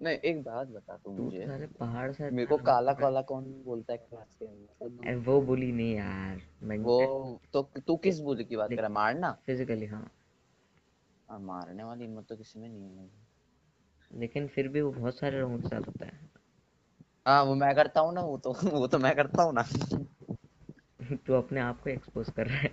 नहीं 0.02 0.18
एक 0.18 0.44
बात 0.44 0.68
बता 0.68 0.98
तू 0.98 1.10
तू 1.10 1.18
तो 1.18 1.24
मुझे। 1.24 1.46
सारे 1.46 1.68
पहाड़ 1.80 2.12
से 2.12 2.30
मेरे 2.32 2.46
को 2.46 2.58
काला 2.58 2.94
काला 2.94 3.22
कौन 3.22 3.44
बोलता 3.66 3.94
है 3.94 3.98
क्लास 3.98 4.38
के 4.42 4.46
अंदर? 4.46 5.16
वो 5.16 5.42
बुली 5.42 5.72
नहीं 5.72 5.96
यार 5.96 6.42
मैं 6.64 6.78
वो 6.78 7.40
तो 7.54 7.62
तू 7.88 7.96
किस 7.98 8.20
बोली 8.20 8.44
की 8.44 8.56
बात 8.56 8.70
कर 8.70 8.76
रहा 8.76 8.90
मारना? 8.90 9.32
फिजिकली 9.46 9.86
हाँ। 9.86 10.12
हाँ 11.30 11.40
मारने 11.40 11.84
वाली 11.84 12.04
हिम्मत 12.04 12.26
तो 12.30 12.36
किसी 12.36 12.60
में 12.60 12.70
नहीं 12.70 12.98
है। 12.98 13.10
लेकिन 14.12 14.48
फिर 14.48 14.68
भी 14.68 14.82
वो 14.82 14.92
बहुत 14.92 15.18
सारे 15.18 15.40
लोगों 15.40 15.58
के 15.60 15.68
साथ 15.68 15.82
होता 15.82 16.06
है। 16.06 16.31
हाँ 17.28 17.44
वो 17.44 17.56
मैं 17.56 17.76
करता 17.76 18.02
हूँ 18.02 18.14
ना 18.14 18.22
वो 18.22 18.38
तो 18.38 18.54
वो 18.64 18.88
तो 18.88 19.00
मैं 19.00 19.16
करता 19.16 19.44
हूँ 19.44 19.54
ना। 19.54 19.62
तू 21.28 21.34
अपने 21.34 21.60
आप 21.60 21.82
को 21.82 21.90
एक्सपोज 21.90 22.30
कर 22.30 22.48
रहा 22.48 22.58
है। 22.58 22.72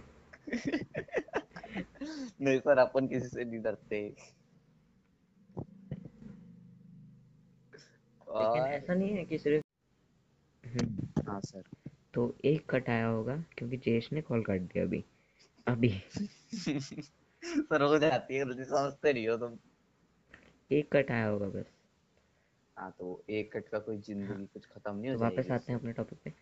नहीं 2.41 2.59
सर 2.59 2.79
अपन 2.79 3.09
किसी 3.09 3.29
से 3.29 3.45
नहीं 3.45 3.61
डरते। 3.63 4.15
लेकिन 8.29 8.63
ऐसा 8.63 8.95
नहीं 8.95 9.15
है 9.15 9.25
कि 9.25 9.39
सिर्फ़ 9.39 9.65
हम्म, 10.65 11.07
हाँ 11.29 11.41
सर। 11.41 11.63
तो 12.15 12.37
एक 12.45 12.71
कट 12.71 12.89
आया 12.91 13.07
होगा 13.07 13.37
क्योंकि 13.59 13.77
जेश 13.77 14.13
ने 14.13 14.21
कॉल 14.21 14.43
कर 14.45 14.59
दिया 14.59 14.85
अभी। 14.85 15.05
अभी। 15.67 16.03
सर 17.43 17.83
हो 17.83 17.99
जाती 17.99 18.35
है 18.35 18.45
गलती 18.45 18.65
समझते 18.65 19.13
नहीं 19.13 19.29
हो 19.29 19.37
तुम। 19.37 19.59
एक 20.71 20.93
कट 20.93 21.11
आया 21.11 21.27
होगा 21.27 21.47
बस। 21.49 21.78
हाँ 22.79 22.91
तो 22.99 23.23
एक 23.31 23.53
कट 23.53 23.69
का 23.69 23.79
कोई 23.79 23.97
ज़िंदगी 23.99 24.47
कुछ 24.47 24.67
खत्म 24.67 24.95
नहीं 24.97 25.13
तो 25.13 25.19
हो 25.19 25.25
वापस 25.25 25.51
आते 25.51 25.73
हैं 25.73 25.79
अपने 25.79 25.93
टॉपिक 25.93 26.19
पे। 26.25 26.33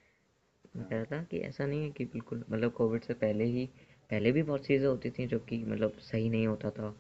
मैं 0.77 0.85
कह 0.89 0.97
रहा 0.97 1.05
था 1.05 1.23
कि 1.23 1.39
ऐसा 1.39 1.67
नहीं 1.67 1.83
है 1.83 1.91
कि 1.91 2.05
बिल्कुल 2.05 2.45
मतलब 2.51 2.73
कोविड 2.73 3.05
से 3.05 3.15
पहले 3.15 3.45
ही 3.45 3.67
पहले 4.11 4.33
भी 4.33 4.43
बहुत 4.43 4.67
चीज़ें 4.67 4.87
होती 4.87 5.11
थी 5.11 5.27
जो 5.27 5.39
कि 5.39 5.65
मतलब 5.65 5.99
सही 6.01 6.29
नहीं 6.31 6.47
होता 6.47 6.71
था। 6.71 6.95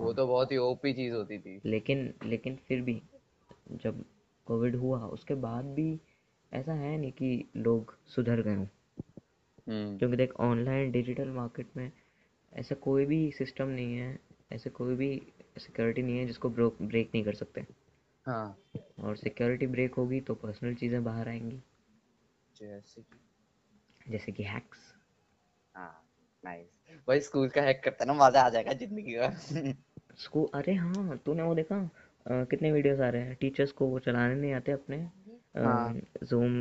वो 0.00 0.12
तो 0.12 0.26
बहुत 0.26 0.52
ही 0.52 0.56
ओपी 0.56 0.92
चीज़ 0.92 1.14
होती 1.14 1.38
थी। 1.38 1.60
लेकिन 1.64 2.14
लेकिन 2.24 2.56
फिर 2.68 2.80
भी 2.80 3.02
जब 3.72 4.04
कोविड 4.46 4.76
हुआ 4.76 4.98
उसके 5.06 5.34
बाद 5.34 5.64
भी 5.64 6.00
ऐसा 6.52 6.72
है 6.72 6.96
नहीं 6.98 7.12
कि 7.12 7.44
लोग 7.56 7.94
सुधर 8.06 8.42
गए 8.42 8.54
हों। 8.54 8.66
हम्म। 9.66 9.98
क्योंकि 9.98 10.16
देख 10.16 10.32
ऑनलाइन 10.40 10.90
डिजिटल 10.90 11.28
मार्केट 11.28 11.76
में 11.76 11.92
ऐसा 12.52 12.74
कोई 12.74 13.06
भी 13.06 13.30
सिस्टम 13.30 13.68
नहीं 13.68 13.96
है 13.96 14.18
ऐसे 14.52 14.70
कोई 14.70 14.94
भी 14.94 15.10
सिक्योरिटी 15.58 16.02
नहीं 16.02 16.18
है 16.18 16.26
जिसको 16.26 16.50
ब्रोक 16.50 16.82
ब्रेक 16.82 17.10
नहीं 17.14 17.24
कर 17.24 17.34
सकते। 17.34 17.64
हाँ। 18.26 18.56
और 19.00 19.16
सिक्योरिटी 19.16 19.66
ब्रेक 19.66 19.94
होगी 19.94 20.20
तो 20.20 20.34
पर्सनल 20.34 20.74
चीज़ें 20.74 21.02
बाहर 21.04 21.28
आएँगी। 21.28 21.60
जैसे 22.56 23.02
कि? 23.02 23.18
जैसे 24.06 24.32
कि 24.32 24.42
हैक्स 24.42 24.92
हाँ 25.74 26.02
नाइस 26.44 26.68
भाई 27.08 27.20
स्कूल 27.20 27.48
का 27.48 27.62
हैक 27.62 27.82
करता 27.84 28.04
ना 28.04 28.12
मज़ा 28.16 28.42
आ 28.42 28.48
जाएगा 28.48 28.72
ज़िंदगी 28.74 29.14
का। 29.14 29.30
स्कूल 30.18 30.48
अरे 30.54 30.74
हाँ 30.74 31.16
तूने 31.26 31.42
वो 31.42 31.54
देखा? 31.54 31.76
अ, 32.26 32.44
कितने 32.44 32.72
वीडियोस 32.72 33.00
आ 33.00 33.08
रहे 33.08 33.22
हैं? 33.22 33.34
टीचर्स 33.40 33.72
को 33.72 33.86
वो 33.86 33.98
चलाने 33.98 34.34
नहीं 34.34 34.52
आते 34.52 34.72
अपने 34.72 34.98
जूम 35.56 35.64
हाँ। 35.64 35.96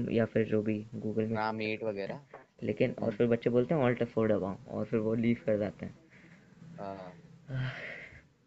या 0.10 0.26
फिर 0.26 0.46
जो 0.46 0.62
भी 0.62 0.80
गूगल 0.96 1.26
में। 1.26 1.36
हाँ 1.36 1.52
मीट 1.54 1.84
वगैरह। 1.84 2.20
लेकिन 2.64 2.96
और 3.02 3.12
फिर 3.12 3.28
बच्चे 3.28 3.50
बोलते 3.50 3.76
हैं 3.76 3.82
ऑल्ट 3.82 4.04
फोर 4.06 4.30
दबाओ 4.30 4.58
और 4.70 4.86
फिर 4.86 5.00
वो 5.00 5.14
लीव 5.16 5.42
कर 5.46 5.58
जाते 5.58 5.86
हैं। 5.86 5.96
हाँ। 6.78 7.16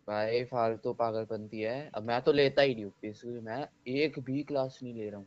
भाई 0.08 0.44
फालतू 0.44 0.92
पागलपंती 0.92 1.60
है। 1.60 1.90
अब 1.94 2.02
मैं 2.02 2.20
तो 2.22 2.32
लेता 2.32 2.62
ही 2.62 2.74
नहीं 2.74 2.84
हूँ 2.84 2.92
बेसिकली 3.02 3.40
मैं 3.40 3.66
एक 3.86 4.18
भी 4.18 4.42
क्लास 4.42 4.78
नहीं 4.82 4.94
ले 4.94 5.08
रहा 5.10 5.18
हूँ। 5.18 5.26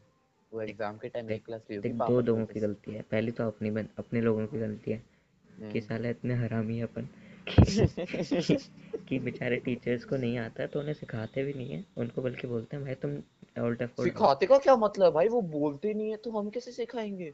वो 0.52 0.62
एग्ज़ाम 0.62 0.98
के 0.98 1.10
टाइम 1.10 1.30
एक 1.32 1.46
क्लास 1.46 1.62
ली 1.70 1.76
होगी 1.76 1.90
देख 1.90 1.98
पापा 1.98 2.10
दो 2.12 2.22
लोगों 2.22 2.46
की 2.46 2.60
गलती 2.60 2.92
है। 2.92 3.02
पहली 3.02 3.32
तो 3.32 3.48
अपनी 3.48 3.72
बन, 3.72 3.88
अपने 3.98 4.22
लोगों 4.22 4.48
की 4.48 4.60
गलती 4.60 4.92
है 4.92 4.98
कि 4.98 5.80
हम्म। 5.80 5.80
साला 5.80 6.10
इतने 6.10 6.34
हरामी 6.34 6.78
है 6.78 6.84
अपन। 6.84 7.08
कि, 9.08 9.20
बेचारे 9.20 9.56
टीचर्स 9.58 10.06
को 10.06 10.18
नहीं 10.18 10.38
आता 10.38 10.66
तो 10.66 10.80
उन्हें 10.80 10.94
सिखाते 10.94 11.44
भी 11.44 11.54
नहीं 11.54 11.72
है। 11.72 11.84
उनको 11.98 12.22
बल्कि 12.22 12.48
बोलते 12.48 12.76
हैं 12.78 12.86
भाई 12.86 12.96
तुम 12.96 13.16
ऑल्ट 13.64 13.84
फोर 13.84 14.06
सिखाते 14.06 14.46
का 14.46 14.58
क्या 14.58 14.76
मतलब? 14.76 15.14
भाई 15.14 15.28
वो 15.28 15.42
बोलते 15.42 15.94
नहीं 15.94 16.10
है 16.10 16.18
तो 16.18 16.32
हम 16.32 16.50
कैसे 16.50 16.72
सिखाएँगे? 16.72 17.34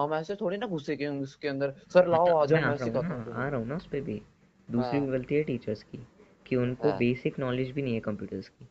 हम 0.00 0.14
ऐसे 0.14 0.34
थोड़ी 0.34 0.56
ना 0.56 0.66
घुसे 0.66 0.96
के 0.96 1.06
उसके 1.06 1.48
अंदर 1.48 1.74
सर 1.92 2.08
लाओ 2.08 2.36
आ 2.36 2.44
जाओ 2.46 2.60
मैं 2.60 2.68
हूँ 2.68 2.78
सिखाता 2.78 3.14
हूँ 3.14 3.34
आ 3.34 3.48
रहा 3.48 3.60
हूँ 3.60 3.66
ना 3.66 3.76
उस 3.76 3.86
पर 3.86 4.00
भी। 4.00 4.20
दूसरी 4.68 4.98
हाँ। 4.98 5.06
गलती 5.08 5.34
है 5.34 5.42
टीचर्स 5.42 5.82
की। 5.82 5.98
कि 6.46 6.56
उनको 6.56 6.88
हाँ। 6.88 6.98
बेसिक 6.98 7.38
नॉलेज 7.38 7.70
भी 7.70 7.82
नहीं 7.82 7.94
है 7.94 8.00
कंप्यूटर्स 8.00 8.48
की। 8.48 8.68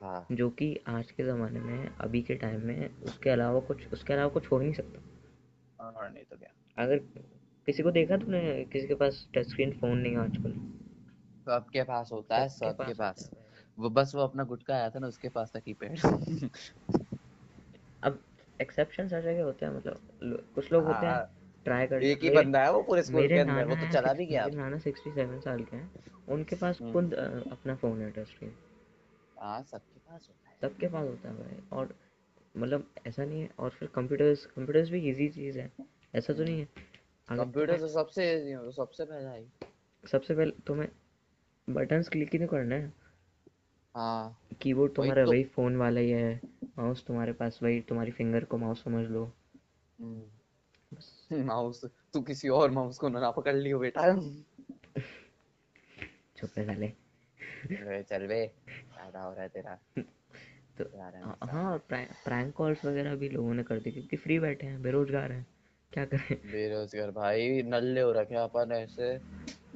हाँ। 0.00 0.26
जो 0.32 0.50
कि 0.50 0.80
आज 0.88 1.10
के 1.10 1.24
ज़माने 1.24 1.60
में 1.60 1.90
अभी 2.00 2.22
के 2.22 2.34
टाइम 2.34 2.66
में 2.66 3.00
उसके 3.02 3.30
अलावा 3.30 3.60
कुछ 3.60 3.92
उसके 3.92 4.12
अलावा 4.12 4.28
कुछ 4.28 4.52
हो 4.52 4.58
ही 4.58 4.64
नहीं 4.64 4.74
सकता। 4.74 5.02
और 5.80 6.10
नहीं 6.10 6.24
तो 6.24 6.36
क्या। 6.36 6.82
अगर 6.84 6.98
किसी 7.66 7.82
को 7.82 7.90
देखा 7.90 8.16
तूने 8.16 8.64
किसी 8.72 8.88
के 8.88 8.94
पास 8.94 9.28
टच 9.34 9.46
स्क्रीन 9.46 9.72
फ़ोन 9.72 9.98
नहीं 9.98 10.12
है 10.12 10.18
आजकल? 10.18 10.52
सबके 11.46 11.82
पास 11.82 12.08
होता 12.12 12.36
है 12.36 12.48
सबके 12.48 12.94
पास 12.94 13.30
है। 13.34 13.42
वो 13.78 13.90
बस 13.90 14.14
वो 14.14 14.22
अपना 14.22 14.44
गुटका 14.44 14.74
आया 14.74 14.90
था 14.90 14.98
ना 14.98 15.06
उसके 15.06 15.28
पास 15.28 15.52
था 15.56 15.60
कीपैड 15.60 15.98
अब 18.02 18.22
एक्सेप्शन 18.60 19.02
हर 19.04 19.22
जगह 19.22 19.42
होते 19.42 19.66
हैं 19.66 19.76
मतलब 19.76 20.00
कुछ 20.54 20.72
लोग 20.72 20.84
होते 20.84 21.06
हैं। 21.06 21.12
हाँ, 21.12 21.32
ट्राई 21.64 21.86
कर 21.86 22.02
एक 22.02 22.22
ही 22.24 22.30
बंदा 22.30 22.62
है 22.62 22.72
वो 22.72 22.82
पूरे 22.82 23.02
स्कूल 23.02 23.28
के 23.28 23.38
अंदर 23.38 23.64
वो 23.64 23.74
तो 23.76 23.90
चला 23.92 24.12
भी 24.12 24.26
गया। 24.26 24.46
नाना 24.46 24.78
सिक्सटी 24.78 25.10
सेवन 25.10 25.40
साल 25.40 25.64
के 25.64 25.76
हैं। 25.76 25.90
उनके 26.28 26.56
पास 26.56 26.80
हम्म। 26.82 26.92
खुद 26.92 27.14
अपना 27.52 27.74
फ़ोन 27.74 28.00
है 28.02 28.10
टच 28.10 28.28
स्क्रीन 28.28 28.52
हाँ 29.38 29.62
सबके 29.62 29.98
पास 30.00 30.26
होता 30.28 30.50
है। 30.50 30.56
सबके 30.62 30.86
पास 30.86 31.08
होता 31.08 31.28
है 31.28 31.34
भाई। 31.36 31.78
और 31.78 31.94
मतलब 32.56 32.86
ऐसा 33.06 33.24
नहीं 33.24 33.40
है 33.42 33.50
और 33.58 33.70
फिर 33.70 33.88
कंप्यूटर्स 33.88 34.46
कंप्यूटर्स 34.46 34.90
भी 34.90 35.08
इजी 35.10 35.28
चीज़ 35.28 35.58
है। 35.58 35.70
ऐसा 36.14 36.32
तो 36.32 36.44
नहीं 36.44 36.60
है। 36.60 36.68
कंप्यूटर 37.28 37.78
तो 37.78 37.88
सबसे 37.88 38.26
सबसे 38.72 39.04
पहला 39.04 39.30
है। 39.30 39.44
सबसे 40.04 40.34
पहले 40.34 40.50
तुम्हें 40.66 40.88
बटन्स 41.70 42.08
क्लिक 42.08 42.30
ही 42.32 42.38
नहीं 42.38 42.48
करना 42.48 42.74
है। 42.74 42.92
हाँ। 43.94 44.38
कीबोर्ड 44.60 44.90
वही 44.90 44.96
तुम्हारा 44.96 45.24
तो। 45.24 45.30
वही 45.30 45.44
फ़ोन 45.44 45.76
वाला 45.76 46.00
ही 46.00 46.10
है। 46.10 46.40
माउस 46.78 47.04
तुम्हारे 47.06 47.32
पास 47.32 47.58
वही 47.62 47.80
तुम्हारी 47.80 48.10
फिंगर 48.10 48.44
को 48.44 48.58
माउस 48.58 48.84
समझ 48.84 49.06
लो। 49.10 49.32
माउस 51.32 51.84
तू 52.14 52.20
किसी 52.20 52.48
और 52.48 52.70
माउस 52.70 52.98
को 52.98 53.08
ना 53.08 53.30
पकड़ 53.30 53.54
लियो 53.54 53.78
बेटा। 53.78 54.12
चुप 56.36 56.58
रह 56.58 56.64
साले 56.66 56.92
चल 58.02 58.26
बे 58.26 58.46
ज़्यादा 58.46 59.22
हो 59.22 59.32
रहा 59.32 59.42
है 59.42 59.48
तेरा। 59.48 59.78
तो 60.78 60.84
है 60.84 61.34
हाँ 61.52 61.78
प्रैंक 61.88 62.52
कॉल्स 62.54 62.84
वगैरह 62.84 63.14
भी 63.14 63.28
लोगों 63.28 63.54
ने 63.54 63.62
कर 63.62 63.78
दी 63.78 63.90
क्योंकि 63.90 64.16
फ्री 64.16 64.38
बैठे 64.38 64.66
हैं 64.66 64.82
बेरोजगार 64.82 65.32
हैं। 65.32 65.46
क्या 65.92 66.04
करें? 66.04 66.36
बेरोजगार 66.52 67.10
भाई 67.10 67.62
नल्ले 67.62 68.00
हो 68.00 68.12
रखे 68.12 68.34
हैं 68.34 68.42
अपन 68.42 68.72
ऐसे। 68.72 69.18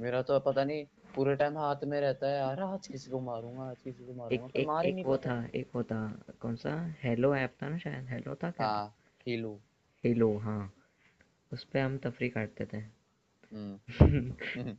मेरा 0.01 0.23
तो 0.23 0.39
पता 0.41 0.65
नहीं 0.65 0.85
पूरे 1.15 1.35
टाइम 1.37 1.59
हाथ 1.59 1.85
में 1.85 2.01
रहता 2.01 2.27
है 2.27 2.37
यार 2.37 2.61
आज 2.61 2.87
किसी 2.87 3.11
को 3.11 3.21
मारूँगा 3.21 3.63
आज 3.65 3.83
किसी 3.83 4.07
को 4.07 4.15
मारूँगा 4.15 4.49
एक 4.59 4.67
मार 4.67 4.85
ही 4.85 4.91
एक 4.91 4.95
नहीं 4.95 5.05
वो 5.05 5.17
था 5.17 5.37
एक 5.55 5.71
वो 5.75 5.83
था 5.83 6.01
कौन 6.41 6.57
सा? 6.57 6.95
हेलो 7.03 7.35
ऐप 7.35 7.57
था 7.63 7.69
ना 7.69 7.79
शायद 7.79 8.09
हेलो 8.11 8.35
था 8.35 8.51
क्या? 8.51 8.67
हाँ 8.67 8.95
हीलू 9.27 9.59
हेलो 10.05 10.37
हाँ। 10.39 10.73
उस 11.53 11.65
पे 11.65 11.81
हम 11.81 11.99
तफरी 11.99 12.29
काटते 12.29 12.67
थे। 12.73 12.77
हम्म। 12.77 13.79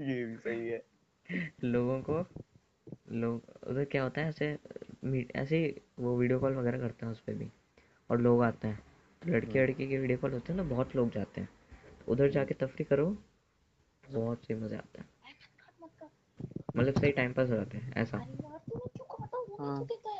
ये 0.00 0.24
भी 0.24 0.36
सही 0.36 0.68
है। 0.68 0.82
लोगों 1.64 2.02
को 2.02 2.26
लोग 3.12 3.42
उधर 3.66 3.84
क्या 3.84 4.02
होता 4.02 4.20
है 4.20 4.28
ऐसे 4.28 4.58
मीट 5.04 5.36
ऐसे 5.36 5.80
वो 5.98 6.16
वीडियो 6.16 6.38
कॉल 6.40 6.54
वगैरह 6.54 6.78
करते 6.78 7.06
हैं 7.06 7.12
उस 7.12 7.20
पर 7.20 7.34
भी 7.34 7.50
और 8.10 8.20
लोग 8.20 8.42
आते 8.42 8.68
हैं। 8.68 8.82
तो 9.22 9.30
लड़की 9.30 9.46
हम्म। 9.46 9.58
लड़की 9.58 9.88
के 9.88 9.98
वीडियो 9.98 10.18
कॉल 10.18 10.32
होते 10.32 10.52
हैं 10.52 10.56
ना 10.56 10.62
बहुत 10.62 10.96
लोग 10.96 11.10
जाते 11.10 11.40
हैं। 11.40 11.48
तो 12.06 12.12
उधर 12.12 12.30
जाके 12.30 12.54
तफरी 12.54 12.84
करो 12.84 13.16
बहुत 14.12 14.44
सही 14.44 14.54
मज़ा 14.54 14.76
आता 14.76 15.02
है। 15.02 15.08
मतलब 16.76 17.00
सही 17.00 17.12
टाइम 17.12 17.32
पास 17.32 17.50
हो 17.50 17.56
जाता 17.56 17.78
है 17.78 17.92
ऐसा। 17.96 18.18
अरे 18.18 18.32
यार 18.32 18.58
तूने 18.58 18.86
क्यों 18.86 19.04
काटा 19.04 19.38
वो 19.38 19.44
देता 19.44 19.64
यार 19.66 19.84
200 19.84 19.84
एमबी 19.84 20.10
हो 20.10 20.15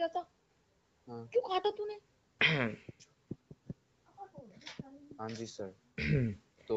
गया 0.00 0.08
था? 0.08 0.26
हाँ। 1.08 1.28
क्यों 1.32 1.42
काटा 1.42 1.70
तूने? 1.70 1.98
हाँ 5.20 5.28
जी 5.28 5.46
सर 5.46 5.74
तो 6.68 6.76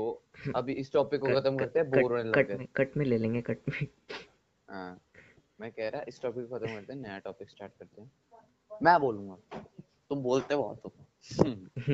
अभी 0.56 0.74
इस 0.74 0.92
टॉपिक 0.94 1.20
को 1.22 1.28
खत्म 1.28 1.58
करते 1.58 1.80
हैं 1.80 1.90
बोर 1.90 2.12
होने 2.12 2.24
लग 2.24 2.36
कट 2.36 2.48
गए। 2.48 2.58
में 2.58 2.68
कट 2.76 2.98
में 2.98 3.06
ले 3.06 3.18
लेंगे 3.18 3.42
कट 3.42 3.70
में। 3.70 3.88
हाँ 4.68 5.00
मैं 5.62 5.72
कह 5.72 5.90
रहा 5.90 6.02
इस 6.08 6.22
टॉपिक 6.22 6.48
को 6.48 6.58
खत्म 6.58 6.74
करते 6.74 6.94
हैं 6.94 7.00
नया 7.00 7.18
टॉपिक 7.20 7.50
स्टार्ट 7.50 7.72
करते 7.80 8.02
हैं। 8.02 8.12
मैं 8.84 9.00
बोलूँगा। 9.00 9.60
तुम 10.10 10.24
बोलते 10.24 10.56
बहुत 10.56 10.86
हो। 10.86 10.94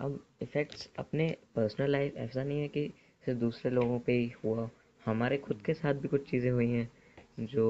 अब 0.00 0.18
इफेक्ट्स 0.42 0.88
अपने 0.98 1.28
पर्सनल 1.56 1.90
लाइफ 1.90 2.16
ऐसा 2.16 2.44
नहीं 2.44 2.60
है 2.60 2.68
कि 2.68 2.88
सिर्फ़ 3.24 3.40
दूसरे 3.40 3.70
लोगों 3.70 3.98
पे 3.98 4.12
ही 4.12 4.32
हुआ। 4.44 4.68
हमारे 5.06 5.38
खुद 5.38 5.62
के 5.66 5.74
साथ 5.74 5.94
भी 5.94 6.08
कुछ 6.08 6.30
चीज़ें 6.30 6.50
हुई 6.50 6.70
हैं 6.70 7.46
जो 7.46 7.66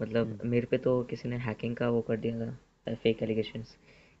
मतलब 0.00 0.26
हम्म। 0.26 0.48
मेरे 0.48 0.66
पे 0.66 0.78
तो 0.78 1.02
किसी 1.02 1.28
ने 1.28 1.36
हैकिंग 1.36 1.76
का 1.76 1.88
वो 1.88 2.00
कर 2.00 2.16
दिया 2.16 2.46
था 2.46 2.94
फेक 2.94 3.22
एलिगेशंस 3.22 3.76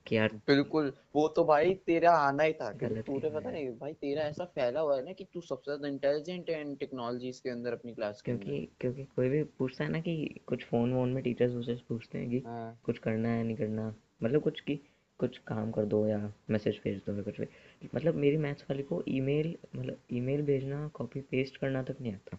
कि 0.06 0.16
यार 0.16 0.40
बिल्कुल 0.46 0.92
वो 1.14 1.28
तो 1.28 1.44
भाई 1.44 1.74
तेरा 1.74 2.12
आना 2.12 2.42
ही 2.42 2.52
था 2.52 2.70
गलत 2.72 3.04
तूने 3.06 3.30
पता 3.30 3.50
नहीं 3.50 3.68
भाई 3.70 3.92
तेरा 3.92 4.22
ऐसा 4.22 4.44
फैला 4.44 4.80
हुआ 4.80 4.96
है 4.96 5.04
ना 5.04 5.12
कि 5.12 5.24
तू 5.24 5.40
सबसे 5.40 5.64
ज़्यादा 5.64 5.88
इंटेलिजेंट 5.88 6.50
है 6.50 6.74
टेक्नोलॉजीज़ 6.74 7.40
के 7.42 7.50
अंदर 7.50 7.72
अपनी 7.72 7.94
क्लास 7.94 8.22
के 8.22 8.32
अंदर। 8.32 8.44
क्योंकि 8.44 8.68
क्योंकि 8.80 9.04
कोई 9.16 9.28
भी 9.28 9.42
पूछता 9.58 9.84
है 9.84 9.90
ना 9.90 10.00
कि 10.00 10.40
कुछ 10.46 10.64
फ़ोन 10.64 10.92
वोन 10.92 11.08
में 11.08 11.22
टीचर्स 11.22 11.54
वूचर्स 11.54 11.80
पूछते 11.80 12.18
हैं 12.18 12.30
कि 12.30 12.42
हाँ। 12.46 12.78
कुछ 12.84 12.98
करना 12.98 13.28
है 13.28 13.44
नहीं 13.44 13.56
करना 13.56 13.94
मतलब 14.22 14.42
कुछ 14.42 14.60
की 14.60 14.80
कुछ 15.20 15.38
काम 15.38 15.70
कर 15.70 15.84
दो 15.84 16.06
या 16.06 16.32
मैसेज 16.50 16.80
भेज 16.84 17.02
दो 17.06 17.14
या 17.16 17.22
कुछ 17.22 17.40
भी। 17.40 17.46
मतलब 17.94 18.14
मेरी 18.14 18.36
मैथ्स 18.36 18.62
वाली 18.62 18.82
को 18.82 19.02
ईमेल 19.08 19.56
मतलब 19.76 19.98
ईमेल 20.12 20.42
भेजना 20.42 20.88
कॉपी 20.88 21.20
पेस्ट 21.20 21.56
करना 21.56 21.82
तक 21.82 21.96
नहीं 22.00 22.12
आता। 22.12 22.38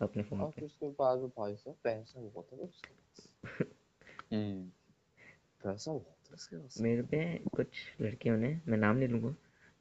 अपने 0.00 0.22
फ़ोन 0.22 0.50
पे। 0.50 0.64
उसके 0.64 0.88
बाद 0.88 1.18
में 1.18 1.28
भाई 1.28 1.56
साहब 1.56 1.76
पैसा 1.84 2.20
बहुत 2.20 2.52
है 2.52 2.58
उसके 2.58 2.94
पास। 2.94 3.28
हम्म। 4.32 4.70
पैसा 5.62 5.92
बहुत 5.92 6.28
है 6.28 6.34
उसके 6.34 6.56
पास। 6.56 6.80
मेरे 6.80 7.02
पे 7.02 7.36
कुछ 7.38 7.66
लड़कियों 8.00 8.36
ने 8.36 8.60
मैं 8.68 8.78
नाम 8.78 8.96
नहीं 8.96 9.08
लूँगा 9.08 9.34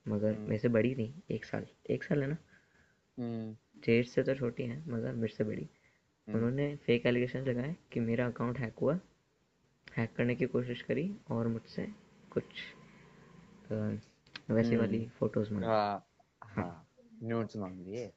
मगर 0.08 0.34
हम्म। 0.34 0.42
मेरे 0.42 0.58
से 0.58 0.68
बड़ी 0.68 0.96
थी 0.96 1.24
एक 1.32 1.46
साल 1.46 1.68
एक 1.90 2.04
साल 2.04 2.22
है 2.22 2.28
ना? 2.28 2.38
हम्म। 3.20 3.56
जेठ 3.82 4.08
से 4.08 4.24
तो 4.24 4.36
छोटी 4.36 4.64
है 4.64 4.84
मगर 4.90 5.14
मेरे 5.14 5.34
से 5.34 5.44
बड़ी। 5.44 5.70
उन्होंने 6.28 6.76
फेक 6.76 7.06
एलिगेशन 7.06 7.40
लगाए 7.40 7.76
कि 7.92 8.00
मेरा 8.00 8.28
अकाउंट 8.28 8.60
हैक 8.60 8.76
हुआ 8.82 9.00
हैक 9.98 10.14
करने 10.16 10.36
की 10.36 10.46
कोशिश 10.46 10.82
करी 10.82 11.16
और 11.32 11.48
मुझसे 11.48 11.88
कुछ 12.32 12.44
वैसे 14.52 14.78
वाली 14.78 15.08
फ़ोटोज़ 15.08 15.52
मांगी। 15.54 15.68
हाँ 15.68 16.08
हाँ। 16.44 16.90
न्यूड्स 17.24 17.58
मांग 17.58 17.80
लिए। 17.80 18.14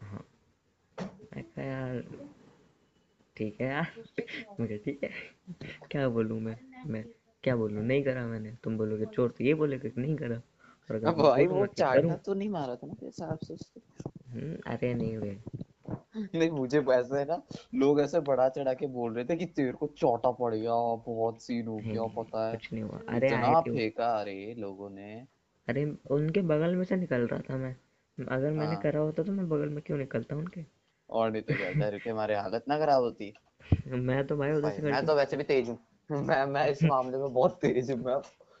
हाँ। 0.00 0.24
मैं 1.36 1.44
कहा 1.44 1.64
यार। 1.64 2.04
ठीक 3.36 3.60
है 3.60 3.68
यार। 3.68 3.86
मुझे 4.60 4.78
ठीक 4.78 5.04
है। 5.04 5.10
क्या 5.90 6.08
बोलूँ 6.08 6.40
मैं? 6.40 6.56
मैं 6.86 7.04
क्या 7.44 7.56
बोलूँ? 7.56 7.82
नहीं 7.82 8.02
करा 8.04 8.26
मैंने। 8.26 8.56
तुम 8.64 8.78
बोलोगे 8.78 9.06
चोर 9.06 9.30
तो 9.30 9.44
ये 9.44 9.54
बोलेगा 9.54 9.88
कि 9.88 10.00
नहीं 10.00 10.16
करा। 10.16 10.36
और 10.90 10.96
अगर 10.96 11.06
अब 11.06 11.14
भाई 11.14 11.46
वो 11.46 11.66
चाइना 11.66 12.16
तो 12.16 12.34
नहीं 12.34 12.48
मारा 12.48 12.74
था 12.76 12.86
ना 12.86 12.92
तेरे 12.92 13.06
हिसाब 13.06 13.38
से 13.38 13.54
उसको? 13.54 14.10
हम्म, 14.30 14.56
अरे 14.66 14.94
नहीं 14.94 15.16
वे 15.18 15.40
नहीं 16.16 16.50
मुझे 16.50 16.78
वैसे 16.78 17.18
है 17.18 17.24
ना 17.24 17.42
लोग 17.74 18.00
ऐसे 18.00 18.20
बढ़ा 18.20 18.48
चढ़ा 18.48 18.74
के 18.74 18.86
बोल 18.86 19.14
रहे 19.14 19.24
थे 19.24 19.36
कि 19.36 19.46
तेरे 19.46 19.72
को 19.72 19.86
चौटा 19.86 20.30
पड़ 20.30 20.54
गया 20.54 20.72
बहुत 21.06 21.42
सीन 21.42 21.66
हो 21.66 21.76
गया 21.76 22.22
पता 22.22 22.46
है। 22.46 22.56
कुछ 22.56 22.72
नहीं 22.72 22.82
हुआ। 22.82 23.00
अरे 23.08 23.26
इतना 23.26 23.60
फेंका 23.60 24.20
अरे 24.20 24.54
लोगों 24.58 24.90
ने। 24.90 25.26
अरे 25.68 25.96
उनके 26.10 26.42
बगल 26.42 26.76
में 26.76 26.84
से 26.84 26.96
निकल 26.96 27.26
रहा 27.26 27.40
था 27.40 27.56
मैं। 27.56 27.76
अगर 28.28 28.50
मैंने 28.50 28.74
हाँ। 28.74 28.82
करा 28.82 29.00
होता 29.00 29.22
तो 29.22 29.32
मैं 29.32 29.48
बगल 29.48 29.68
में 29.68 29.82
क्यों 29.82 29.98
निकलता 29.98 30.36
उनके? 30.36 30.79
और 31.10 31.30
नहीं 31.30 31.42
तो 31.42 31.54
क्या 31.54 31.70
डर 31.72 31.98
के 31.98 32.10
हमारे 32.10 32.34
हालत 32.34 32.64
ना 32.68 32.78
खराब 32.78 33.02
होती। 33.02 33.34
मैं 33.86 34.26
तो 34.26 34.36
भाई 34.36 34.52
उधर 34.52 34.70
से 34.70 34.82
मैं 34.82 35.06
तो 35.06 35.14
वैसे 35.14 35.36
भी 35.36 35.42
तेज 35.42 35.68
हूँ। 35.68 35.78
मैं 36.10 36.46
मैं 36.46 36.68
इस 36.68 36.82
मामले 36.82 37.18
में 37.18 37.32
बहुत 37.32 37.58
तेज 37.60 37.90
हूँ। 37.90 37.98
मैं 37.98 38.16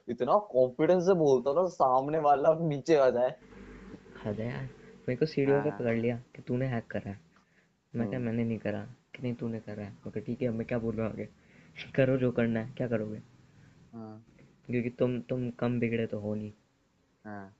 इतना 0.08 0.38
कॉन्फिडेंस 0.38 1.02
से 1.04 1.14
बोलता 1.14 1.50
हूँ 1.50 1.58
ना 1.58 1.66
सामने 1.66 2.18
वाला 2.18 2.54
नीचे 2.60 2.96
आ 2.96 3.10
जाए। 3.10 3.34
हद 4.24 4.40
है 4.40 4.48
यार 4.48 4.62
मेरे 5.08 5.16
को 5.16 5.26
सीढ़ियों 5.26 5.62
पे 5.62 5.68
हाँ। 5.68 5.78
पकड़ 5.78 5.96
लिया 5.96 6.22
कि 6.36 6.42
तूने 6.42 6.66
हैक 6.66 6.86
करा। 6.86 7.10
है 7.10 7.20
मैं 7.96 8.08
क्या 8.08 8.18
हम्म। 8.18 8.26
मैंने 8.26 8.44
नहीं 8.44 8.58
करा 8.58 8.82
कि 8.84 9.22
नहीं 9.22 9.34
तूने 9.34 9.60
करा। 9.60 9.82
है 9.82 9.96
मैं 10.06 10.24
ठीक 10.24 10.42
है 10.42 10.50
मैं 10.50 10.66
क्या 10.66 10.78
बोल 10.78 10.94
रहा 10.94 11.06
हूँ 11.06 11.14
आगे? 11.14 11.28
करो 11.96 12.16
जो 12.16 12.32
करना 12.32 12.60
है 12.60 12.74
क्या 12.76 12.88
करोगे? 12.88 13.18
हाँ। 13.92 14.24
क्योंकि 14.66 14.90
तुम 14.90 15.20
तुम 15.20 15.50
कम 15.50 15.80
बिगड़े 15.80 16.06
तो 16.06 16.18
हो 16.18 16.34
नहीं। 16.34 16.52
हाँ। 17.24 17.56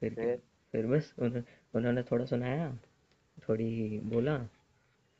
फिर 0.00 0.14
फिर? 0.14 0.42
फिर 0.72 0.86
बस 0.86 1.14
उन्होंने 1.18 1.44
उन्होंने 1.74 2.02
थोड़ा 2.02 2.24
सुनाया। 2.24 2.78
थोड़ी 3.48 4.00
बोला 4.04 4.38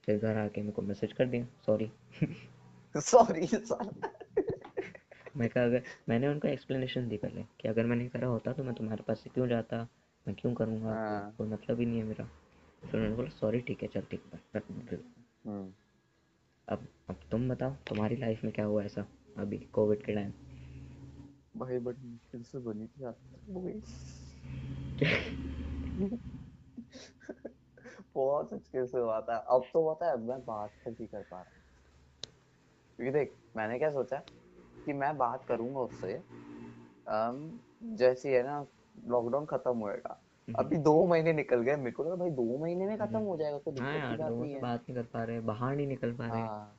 फिर 0.04 0.18
घर 0.18 0.36
आके 0.36 0.60
मेरे 0.60 0.72
को 0.72 0.82
मैसेज 0.82 1.12
कर 1.12 1.26
दिया 1.26 1.46
सॉरी 1.66 1.92
सॉरी 2.96 3.46
मैं 5.36 5.48
कहा 5.48 5.64
अगर 5.64 5.82
मैंने 6.08 6.28
उनको 6.28 6.48
एक्सप्लेनेशन 6.48 7.08
दी 7.08 7.16
पहले 7.16 7.42
कि 7.60 7.68
अगर 7.68 7.86
मैंने 7.86 8.08
करा 8.08 8.28
होता 8.28 8.52
तो 8.52 8.64
मैं 8.64 8.74
तुम्हारे 8.74 9.02
पास 9.08 9.20
से 9.20 9.30
क्यों 9.30 9.48
जाता? 9.48 9.88
मैं 10.28 10.36
क्यों 10.36 10.54
करूँगा? 10.54 10.94
हाँ। 10.94 11.34
कोई 11.38 11.48
मतलब 11.48 11.80
ही 11.80 11.86
नहीं 11.86 11.98
है 11.98 12.04
मेरा। 12.04 12.24
फिर 12.80 12.94
उन्होंने 12.94 13.16
बोला 13.16 13.28
सॉरी 13.28 13.60
ठीक 13.60 13.82
है 13.82 13.88
चल 13.88 14.00
ठीक 14.00 14.22
है। 14.92 14.98
हम्म। 15.46 15.72
अब 16.68 16.86
अब 17.10 17.16
तुम 17.30 17.48
बताओ 17.48 17.74
तुम्हारी 17.88 18.16
लाइफ 18.16 18.44
में 18.44 18.52
क्या 18.52 18.64
हुआ 18.64 18.84
ऐसा 18.84 19.06
अभी 19.36 19.58
कोविड 19.58 20.04
के 20.04 20.14
टाइम 20.14 20.32
भाई 21.56 21.78
बड़ी 21.78 22.08
मुश्किल 22.08 22.42
से 22.42 22.58
बनी 22.58 22.86
थी 22.86 23.04
हो 23.52 23.60
गई। 23.60 23.80
बहुत 28.14 28.52
मुश्किल 28.52 28.86
से 28.86 28.98
हुआ 28.98 29.20
था। 29.20 29.36
अब 29.36 29.64
तो 29.72 29.82
होता 29.82 30.06
है 30.06 30.16
मैं 30.16 30.38
बात 30.44 30.70
तक 30.84 30.88
नहीं 30.88 31.06
कर 31.06 31.22
पा 31.22 31.36
रहा 31.36 31.60
क्योंकि 32.96 33.12
देख 33.18 33.34
मैंने 33.56 33.78
क्या 33.78 33.90
सोचा 33.90 34.16
कि 34.86 34.92
मैं 34.92 35.16
बात 35.18 35.44
करूँगा 35.48 35.80
उससे 35.80 36.20
जैसे 37.96 38.36
है 38.36 38.42
ना 38.42 38.66
लॉकडाउन 39.08 39.46
खत्म 39.46 39.76
होएगा। 39.78 40.20
अभी 40.58 40.76
दो 40.76 41.06
महीने 41.06 41.32
निकल 41.32 41.60
गए 41.60 41.76
मेरे 41.76 41.90
को 41.90 42.04
लगा 42.04 42.14
भाई 42.14 42.30
दो 42.30 42.58
महीने 42.58 42.86
में 42.86 42.98
खत्म 42.98 43.18
हो 43.18 43.36
जाएगा 43.36 43.58
कोई 43.58 43.80
हाँ 43.80 43.96
यार 43.96 44.16
बात 44.18 44.32
नहीं 44.32 44.54
है। 44.54 44.62
बात 44.62 44.80
नहीं 44.80 44.94
कर 44.94 45.02
पा 45.02 45.24
रहे 45.24 45.40
बाहर 45.40 45.76
नहीं 45.76 45.86
निकल 45.86 46.12
पा 46.12 46.26
रहे। 46.26 46.40
हाँ। 46.40 46.76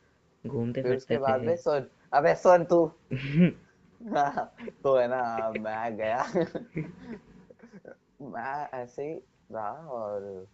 घूमते 0.48 0.84
फिर 0.84 0.96
उसके 0.96 1.18
बाद 1.18 1.40
में 1.40 1.46
फिरते 1.48 1.62
सुन 1.62 1.88
अबे 2.14 2.36
सुन 2.36 2.64
तू। 2.66 2.92
हाँ, 4.16 4.56
तो 4.84 4.96
है 4.98 5.08
ना 5.08 5.50
मैं 5.52 5.98
गया। 5.98 6.24
मैं 8.22 8.70
ऐसे 8.74 9.04
ही 9.04 9.14
रहा 9.52 9.72
और 9.72 10.48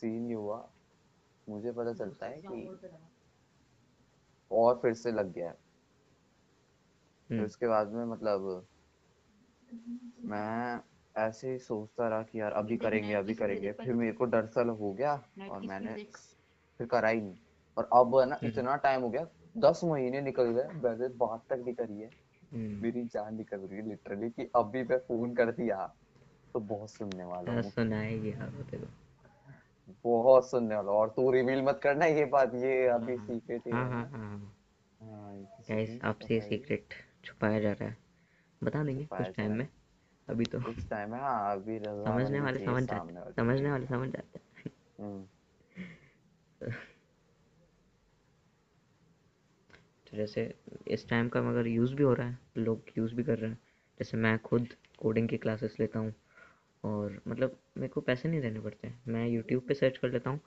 सीन 0.00 0.28
ये 0.28 0.34
हुआ 0.34 0.70
मुझे 1.48 1.72
पता 1.72 1.92
चलता 1.92 2.26
है 2.26 2.42
कि 2.46 2.78
और 4.50 4.78
फिर 4.82 4.94
से 4.94 5.12
लग 5.12 5.32
गया। 5.32 5.46
है। 5.46 5.52
फिर 7.28 7.36
हम्म, 7.36 7.46
उसके 7.46 7.68
बाद 7.68 7.88
में 7.88 8.04
मतलब 8.04 8.66
मैं 10.24 10.80
ऐसे 11.16 11.52
ही 11.52 11.58
सोचता 11.58 12.08
रहा 12.08 12.22
कि 12.22 12.40
यार 12.40 12.52
अभी 12.52 12.76
करेंगे 12.76 13.14
अभी 13.14 13.34
करेंगे। 13.34 13.72
फिर 13.72 13.94
मेरे 13.94 14.12
को 14.12 14.24
डर 14.24 14.46
सा 14.46 14.62
हो 14.62 14.92
गया 14.92 15.22
और 15.50 15.60
मैंने 15.60 15.94
फिर 16.78 16.86
करा 16.86 17.08
ही 17.08 17.20
नहीं। 17.20 17.36
और 17.76 17.88
अब 17.92 18.20
है 18.20 18.26
ना 18.26 18.36
हम्म। 18.36 18.46
इतना 18.46 18.76
टाइम 18.76 19.02
हो 19.02 19.10
गया 19.10 19.26
दस 19.58 19.80
महीने 19.84 20.20
निकल 20.20 20.44
गए 20.44 20.62
वैसे 20.62 21.08
बात 21.08 21.44
तक 21.48 21.56
नहीं 21.56 21.74
करी 21.74 22.00
है। 22.00 22.10
हम्म, 22.52 22.82
मेरी 22.82 23.04
जान 23.04 23.36
निकल 23.36 23.56
रही 23.56 23.78
है 23.78 23.88
लिटरली 23.88 24.30
कि 24.30 24.50
अभी 24.56 24.82
मैं 24.82 24.98
फ़ोन 24.98 25.34
कर 25.34 25.52
दिया 25.52 25.94
तो 26.54 26.60
बहुत 26.60 26.90
सुनने 26.90 27.24
वाला 27.24 27.52
हाँ, 27.52 27.62
हूँ। 27.62 27.70
सुनाएगी 27.70 28.32
यार 28.32 28.50
वो 28.50 28.62
तेरे 28.62 29.05
बहुत 30.04 30.50
सुनने 30.50 30.76
वाला 30.76 30.92
और 30.92 31.08
तू 31.08 31.30
रिवील 31.30 31.62
मत 31.62 31.80
करना 31.82 32.06
ये 32.06 32.24
बात 32.24 32.54
ये 32.54 32.86
अभी 32.86 33.16
सीक्रेट 33.16 33.66
ही। 33.66 33.72
हाँ 33.72 33.88
हाँ 33.90 34.04
हाँ। 34.04 34.20
हाँ 34.20 34.38
हाँ 35.00 35.36
गाइस 35.70 35.98
आपसे 36.04 36.40
सीक्रेट 36.40 36.94
छुपाया 37.24 37.60
जा 37.60 37.72
रहा 37.72 37.88
है। 37.88 37.96
बता 38.62 38.82
देंगे 38.84 39.04
कुछ 39.04 39.36
टाइम 39.36 39.52
में 39.52 39.68
अभी 40.28 40.44
तो। 40.44 40.60
कुछ 40.60 40.88
टाइम 40.90 41.14
है 41.14 41.20
हाँ 41.20 41.52
अभी 41.56 41.78
समझने 41.78 42.40
वाले 42.40 42.64
समझ 42.66 42.82
जाते 42.84 43.32
समझने 43.32 43.70
वाले 43.70 43.86
समझ 43.86 44.08
जाते 44.08 44.38
हैं। 44.38 44.70
तो 50.06 50.16
जैसे 50.16 50.42
इस 50.88 51.08
टाइम 51.08 51.28
का 51.28 51.42
मगर 51.42 51.66
यूज़ 51.66 51.94
भी 51.94 52.02
हो 52.02 52.12
रहा 52.14 52.26
है 52.28 52.38
लोग 52.56 52.82
यूज़ 52.98 53.14
भी 53.14 53.22
कर 53.24 53.38
रहे 53.38 53.50
हैं। 53.50 53.58
जैसे 54.00 54.16
मैं 54.16 54.38
खुद 54.38 54.68
कोडिंग 54.98 55.28
की 55.28 55.36
क्लासेस 55.36 55.76
लेता 55.80 55.98
हूँ। 55.98 56.12
और 56.84 57.20
मतलब 57.28 57.56
मेरे 57.76 57.88
को 57.88 58.00
पैसे 58.00 58.28
नहीं 58.28 58.40
देने 58.40 58.60
पड़ते। 58.60 58.92
मैं 59.08 59.26
यूट्यूब 59.28 59.62
पे 59.68 59.74
सर्च 59.74 59.98
कर 59.98 60.10
लेता 60.10 60.30
हूँ। 60.30 60.40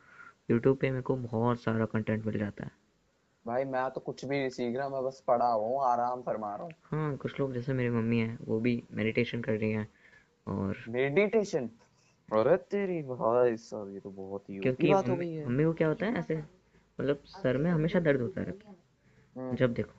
यूट्यूब 0.51 0.77
पे 0.77 0.89
मेरे 0.89 1.01
को 1.01 1.15
बहुत 1.15 1.61
सारा 1.61 1.85
कंटेंट 1.85 2.25
मिल 2.25 2.37
जाता 2.39 2.63
है। 2.63 2.71
भाई 3.45 3.63
मैं 3.65 3.89
तो 3.91 4.01
कुछ 4.01 4.23
भी 4.25 4.39
नहीं 4.39 4.49
सीख 4.49 4.75
रहा 4.77 4.89
मैं 4.89 5.03
बस 5.03 5.23
पढ़ा 5.27 5.45
हूँ 5.45 5.81
आराम 5.85 6.21
फरमा 6.21 6.55
रहा 6.55 6.63
हूँ। 6.63 6.71
हाँ 6.83 7.15
कुछ 7.17 7.39
लोग 7.39 7.53
जैसे 7.53 7.73
मेरी 7.73 7.89
मम्मी 7.89 8.19
हैं 8.19 8.37
वो 8.41 8.59
भी 8.59 8.81
मेडिटेशन 8.93 9.41
कर 9.41 9.53
रही 9.53 9.71
हैं 9.71 9.87
और 10.47 10.83
मेडिटेशन 10.89 11.69
अरे 12.29 12.55
तेरी 12.71 13.01
भाई 13.03 13.55
साहब 13.57 13.93
ये 13.93 13.99
तो 13.99 14.09
बहुत 14.09 14.49
ही 14.49 14.59
क्योंकि 14.59 14.91
बात 14.93 15.09
हो 15.09 15.15
गई 15.15 15.31
है। 15.33 15.45
मम्मी 15.45 15.63
को 15.63 15.73
क्या 15.73 15.87
होता 15.87 16.05
है 16.05 16.19
ऐसे 16.19 16.37
मतलब 16.37 17.21
सर 17.25 17.57
में 17.57 17.71
हमेशा 17.71 17.99
दर्द 17.99 18.21
होता 18.21 18.41
रहता 18.41 18.69
है 18.69 18.75
हम्म। 19.35 19.55
जब 19.55 19.73
देखो। 19.73 19.97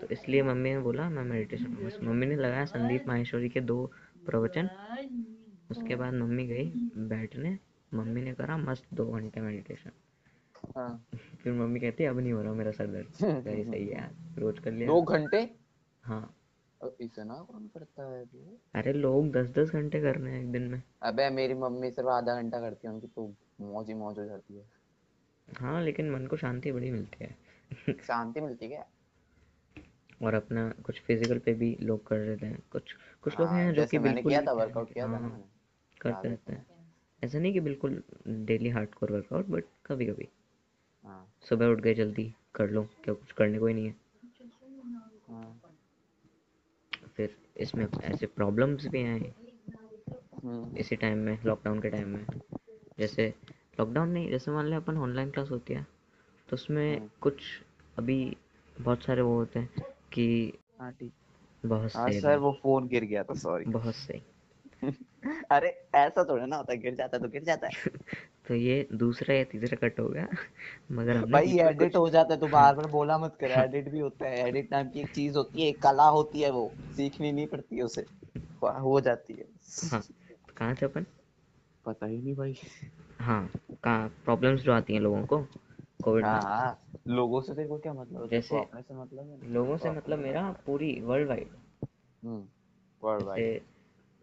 तो 0.00 0.06
इसलिए 0.06 0.42
मम्मी 0.42 0.70
ने 0.70 0.78
बोला 0.80 1.08
मैं 1.10 1.22
मेडिटेशन 1.24 1.90
मम्मी 2.02 2.26
ने 2.26 2.36
लगाया 2.36 2.64
संदीप 2.64 3.08
माहेश्वरी 3.08 3.48
के 3.48 3.60
दो 3.60 3.90
प्रवचन। 4.26 4.68
उसके 5.70 5.96
बाद 5.96 6.14
मम्मी 6.14 6.46
गई 6.46 6.64
बैठने। 7.08 7.58
मम्मी 7.94 8.22
ने 8.22 8.32
करा 8.34 8.56
मस्त 8.56 8.84
दो 8.94 9.06
घंटे 9.06 9.40
मेडिटेशन 9.40 9.90
हाँ। 10.76 11.06
फिर 11.14 11.52
मम्मी 11.52 11.80
कहती 11.80 12.04
अब 12.04 12.18
नहीं 12.18 12.32
हो 12.32 12.42
रहा 12.42 12.52
मेरा 12.52 12.70
सर 12.70 12.86
दर्द। 12.86 13.12
सही 13.44 13.64
सही 13.64 13.86
है 13.86 13.92
यार 13.92 14.14
रोज 14.38 14.58
कर 14.58 14.72
लिया। 14.72 14.86
दो 14.86 15.02
घंटे? 15.02 15.50
हाँ। 16.02 16.34
इतना 17.00 17.34
कौन 17.34 17.66
करता 17.66 18.02
है 18.02 18.24
बे 18.24 18.56
अरे 18.74 18.92
लोग 18.92 19.30
दस 19.32 19.50
दस 19.50 19.70
घंटे 19.70 20.00
कर 20.00 20.16
रहे 20.16 20.32
हैं 20.32 20.40
एक 20.40 20.52
दिन 20.52 20.62
में। 20.62 20.82
अबे 21.02 21.30
मेरी 21.30 21.54
मम्मी 21.54 21.90
सिर्फ़ 21.90 22.08
आधा 22.08 22.34
घंटा 22.34 22.60
करती 22.60 22.86
है 22.86 22.92
उनकी 22.94 23.06
तो 23.06 23.34
मौज 23.60 23.88
ही 23.88 23.94
मौज 23.94 24.18
हो 24.18 24.24
जाती 24.24 24.56
है। 24.56 24.64
हाँ 25.48 25.82
लेकिन 25.82 26.10
मन 26.10 26.26
को 26.26 26.36
शांति 26.36 26.72
बड़ी 26.72 26.90
मिलती 26.90 27.24
है। 27.24 27.36
शांति 28.02 28.40
मिलती 28.40 28.66
है 28.66 28.86
और 30.22 30.34
अपना 30.34 30.70
कुछ 30.82 31.00
फ़िज़िकल 31.00 31.38
पे 31.38 31.54
भी 31.54 31.76
लोग 31.80 32.06
कर 32.06 32.16
रहे 32.16 32.50
हैं 32.50 32.62
कुछ 32.70 32.92
कुछ 33.22 33.40
लोग 33.40 33.48
हाँ, 33.48 33.58
हैं 33.58 33.74
जो 33.74 33.86
कि 33.86 33.98
बिल्कुल 33.98 34.22
किया 34.22 34.42
था 34.42 34.52
वर्कआउट 34.52 34.92
किया 34.92 35.06
था 35.06 35.18
हाँ, 35.18 35.40
करते 36.00 36.28
रहते 36.28 36.52
हैं। 36.52 36.66
ऐसा 37.24 37.38
नहीं 37.38 37.52
कि 37.52 37.60
बिल्कुल 37.60 38.02
डेली 38.28 38.68
हार्डकोर 38.68 39.12
वर्कआउट 39.12 39.46
बट 39.46 39.64
कभी 39.86 40.06
कभी 40.06 40.28
सुबह 41.44 41.66
उठ 41.66 41.80
गए 41.80 41.94
जल्दी 41.94 42.34
कर 42.54 42.70
लो 42.70 42.82
क्या? 43.04 43.14
कुछ 43.14 43.32
करने 43.32 43.58
को 43.58 43.66
ही 43.66 43.74
नहीं 43.74 43.86
है। 43.86 43.94
हाँ। 45.28 45.60
फिर 47.16 47.36
इसमें 47.56 47.86
ऐसे 48.02 48.26
प्रॉब्लम्स 48.26 48.86
भी 48.86 49.00
हैं। 49.00 49.34
हम्म। 50.44 50.76
इसी 50.76 50.96
टाइम 50.96 51.18
में 51.18 51.38
लॉकडाउन 51.44 51.80
के 51.80 51.90
टाइम 51.90 52.08
में। 52.08 52.26
जैसे 52.98 53.34
लॉकडाउन 53.80 54.08
नहीं 54.08 54.30
जैसे 54.30 54.50
मान 54.50 54.66
लें 54.66 54.76
अपन 54.76 54.96
ऑनलाइन 54.96 55.30
क्लास 55.30 55.50
होती 55.50 55.74
है 55.74 55.86
तो 56.48 56.54
उसमें। 56.54 57.08
कुछ 57.20 57.42
अभी 57.98 58.36
बहुत 58.80 59.02
सारे 59.02 59.22
वो 59.22 59.34
होते 59.34 59.58
हैं। 59.58 59.84
कि 60.12 60.26
बहुत 61.64 61.90
हाँ 61.96 62.08
सही 62.08 62.20
सर 62.20 62.38
वो 62.38 62.52
फ़ोन 62.62 62.86
गिर 62.88 63.04
गया 63.04 63.22
था 63.22 63.34
सॉरी 63.34 63.64
बहुत 63.68 63.94
सही। 63.94 64.22
अरे 65.52 65.68
ऐसा 65.94 66.24
थोड़ा 66.24 66.46
ना 66.46 66.56
होता 66.56 66.74
गिर 66.74 66.94
जाता 66.94 67.18
तो 67.18 67.28
गिर 67.28 67.44
जाता 67.44 67.66
है। 67.66 67.90
तो 68.48 68.54
ये 68.54 68.86
दूसरा 68.94 69.34
या 69.34 69.44
तीसरा 69.44 69.76
कट 69.78 70.00
हो 70.00 70.08
गया 70.08 70.26
मगर 70.92 71.16
हमने 71.16 71.32
भाई 71.32 71.58
एडिट 71.60 71.96
हो 71.96 72.08
जाता 72.10 72.34
है 72.34 72.40
तो 72.40 72.48
बार 72.48 72.74
बार 72.74 72.86
बोला 72.90 73.18
मत 73.18 73.36
कर 73.40 73.50
एडिट 73.52 73.88
भी 73.88 73.98
होता 73.98 74.28
है 74.28 74.48
एडिट 74.48 74.72
नाम 74.72 74.88
की 74.88 75.00
एक 75.00 75.14
चीज़ 75.14 75.36
होती 75.36 75.62
है 75.62 75.68
एक 75.68 75.82
कला 75.82 76.08
होती 76.08 76.40
है 76.40 76.50
वो 76.50 76.68
सीखनी 76.96 77.32
नहीं 77.32 77.46
पड़ती 77.46 77.76
है 77.76 77.82
उसे 77.82 78.06
हो 78.62 79.00
जाती 79.00 79.34
है। 79.34 79.44
हाँ 79.90 80.00
तो 80.00 80.52
कहाँ 80.56 80.74
थे 80.74 80.86
अपन? 80.86 81.06
पता 81.84 82.06
ही 82.06 82.18
नहीं 82.22 82.34
भाई। 82.34 82.56
हाँ 83.20 83.50
कहाँ 83.84 84.08
प्रॉब्लम्स 84.24 84.60
जो 84.60 84.72
आती 84.72 84.94
हैं 84.94 85.00
लोगों 85.00 85.24
को? 85.26 85.46
कोविड 86.00 86.24
हाँ 86.24 86.32
में। 86.32 86.40
हाँ 86.40 86.78
लोगों 87.08 87.40
से 87.40 87.54
तेरे 87.54 87.68
को 87.68 87.78
क्या 87.78 87.92
मतलब 87.92 88.22
है? 88.22 88.28
जैसे 88.28 88.56
अपने 88.58 88.82
से 88.82 88.94
मतलब 88.94 89.30
है 89.30 89.52
लोगों 89.52 89.76
से 89.76 89.90
मतलब 89.90 90.18
मेरा 90.18 90.50
पूरी 90.66 91.00
world 91.00 91.28
wide 91.28 91.50
hmm 92.22 92.42
world 93.02 93.26
wide 93.26 93.44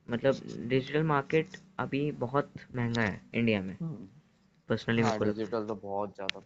मतलब 0.08 0.42
डिजिटल 0.70 1.04
मार्केट 1.04 1.58
अभी 1.80 2.12
बहुत 2.20 2.52
महँगा 2.76 3.02
है 3.02 3.22
इंडिया 3.36 3.62
में। 3.62 3.76
पर्सनली 4.70 5.04
हाँ 5.04 5.10
मेरे 5.10 5.20
को 5.20 5.26
डिजिटल 5.26 5.66
तो 5.68 5.76
बहुत 5.76 6.16
ज़्यादा 6.16 6.42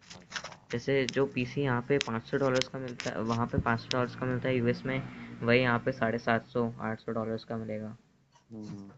जैसे 0.71 1.05
जो 1.07 1.25
पीसी 1.25 1.61
यहाँ 1.61 1.81
पे 1.81 1.97
पाँच 1.99 2.23
सौ 2.23 2.37
डॉलर्स 2.37 2.67
का 2.67 2.79
मिलता 2.79 3.09
है 3.09 3.21
वहाँ 3.23 3.45
पे 3.47 3.57
पाँच 3.57 3.79
सौ 3.79 3.89
डॉलर्स 3.91 4.15
का 4.15 4.25
मिलता 4.25 4.49
है 4.49 4.55
यूएस 4.57 4.85
में 4.85 4.99
वही 5.41 5.59
यहाँ 5.59 5.79
पे 5.79 5.91
साढ़े 5.91 6.17
सात 6.17 6.47
सौ 6.47 6.71
आठ 6.81 6.99
सौ 6.99 7.11
डॉलर्स 7.11 7.43
का 7.43 7.57
मिलेगा। 7.57 7.95
हम्म 8.49 8.89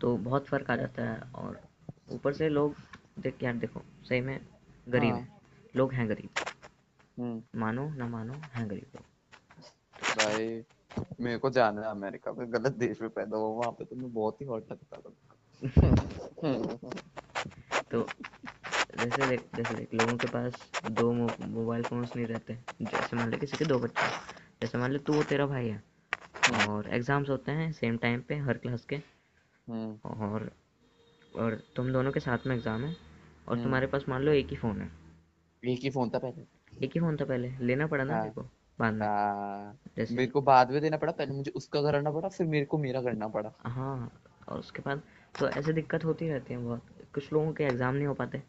तो 0.00 0.16
बहुत 0.18 0.46
फ़र्क 0.46 0.70
आ 0.70 0.76
जाता 0.76 1.02
है 1.02 1.20
और 1.34 1.60
ऊपर 2.10 2.32
से 2.32 2.48
लोग 2.48 2.74
देख 3.18 3.42
यार 3.42 3.56
देखो 3.56 3.82
सही 4.08 4.20
में 4.20 4.38
गरीब 4.88 5.14
हाँ। 5.14 5.39
लोग 5.76 5.92
हैं 5.92 6.08
गरीब। 6.08 6.30
हम्म। 7.18 7.60
मानो 7.60 7.90
ना 7.90 8.08
मानो 8.08 8.32
हैं 8.32 8.70
गरीब 8.70 8.86
लोग। 8.96 9.04
भाई 10.18 10.64
मेरे 11.20 11.38
को 11.38 11.50
जाना 11.50 11.80
है 11.80 11.88
अमेरिका 11.88 12.32
में 12.32 12.52
गलत 12.52 12.72
देश 12.72 13.00
में 13.00 13.10
पैदा 13.10 13.36
हुआ 13.36 13.48
वहाँ 13.48 13.72
पे 13.72 13.84
तो 13.84 13.96
मैं 13.96 14.12
बहुत 14.12 14.40
ही 14.40 14.46
हॉट 14.46 14.72
लगता 14.72 14.96
था। 14.96 15.12
तो 17.90 18.06
जैसे 18.98 19.28
देख 19.28 19.44
जैसे 19.56 19.74
देख 19.74 19.94
लोगों 19.94 20.16
के 20.16 20.26
पास 20.26 20.70
दो 20.90 21.12
मो- 21.12 21.40
मोबाइल 21.40 21.82
फोन्स 21.82 22.16
नहीं 22.16 22.26
रहते। 22.26 22.58
जैसे 22.82 23.16
मान 23.16 23.30
ले 23.30 23.36
किसी 23.36 23.56
के 23.56 23.64
दो 23.64 23.78
बच्चे 23.78 24.06
जैसे 24.62 24.78
मान 24.78 24.92
ले 24.92 24.98
तू 24.98 25.12
वो 25.12 25.22
तेरा 25.22 25.46
भाई 25.46 25.68
है। 25.68 25.82
और 26.68 26.94
एग्ज़ाम्स 26.94 27.30
होते 27.30 27.52
हैं 27.52 27.72
सेम 27.72 27.96
टाइम 27.96 28.20
पे 28.20 28.36
हर 28.36 28.58
क्लास 28.58 28.84
के। 28.84 29.00
हम्म। 29.68 30.10
और 30.10 30.52
और 31.36 31.62
तुम 31.76 31.92
दोनों 31.92 32.12
के 32.12 32.20
साथ 32.20 32.38
में 32.46 32.56
एग्ज़ाम 32.56 32.84
है। 32.84 32.96
और 33.48 33.54
हम्म। 33.54 33.62
तुम्हारे 33.62 33.86
पास 33.86 34.04
मान 34.08 34.22
लो 34.22 34.32
एक 34.32 34.48
ही 34.48 34.56
फ़ोन 34.56 34.80
है। 34.80 34.99
एक 35.62 35.80
ही 35.80 35.90
फ़ोन 35.90 36.10
था 36.10 36.18
पहले। 36.18 36.42
एक 36.84 36.92
ही 36.94 37.00
फ़ोन 37.00 37.16
था 37.16 37.24
पहले। 37.24 37.50
लेना 37.60 37.86
पड़ा 37.86 38.04
ना 38.04 38.12
हाँ। 38.12 38.20
मेरे 38.22 38.30
को 38.30 38.42
बाद 38.78 38.94
में 38.94 39.06
हाँ, 39.06 39.78
जैसे 39.96 40.14
मेरे 40.14 40.30
को 40.30 40.40
बाद 40.42 40.70
में 40.70 40.80
देना 40.82 40.96
पड़ा 40.96 41.12
पहले 41.12 41.32
मुझे 41.32 41.50
उसका 41.50 41.82
करना 41.82 42.10
पड़ा 42.10 42.28
फिर 42.28 42.46
मेरे 42.46 42.64
को 42.64 42.78
मेरा 42.78 43.02
करना 43.02 43.28
पड़ा। 43.28 43.52
हाँ 43.66 44.10
और 44.48 44.58
उसके 44.58 44.82
बाद 44.82 45.02
तो 45.40 45.48
ऐसे 45.48 45.72
दिक्कत 45.72 46.04
होती 46.04 46.28
रहती 46.28 46.54
है 46.54 46.60
बहुत। 46.60 46.82
कुछ 47.14 47.32
लोगों 47.32 47.52
के 47.52 47.64
एग्ज़ाम 47.64 47.94
नहीं 47.94 48.06
हो 48.06 48.14
पाते। 48.14 48.42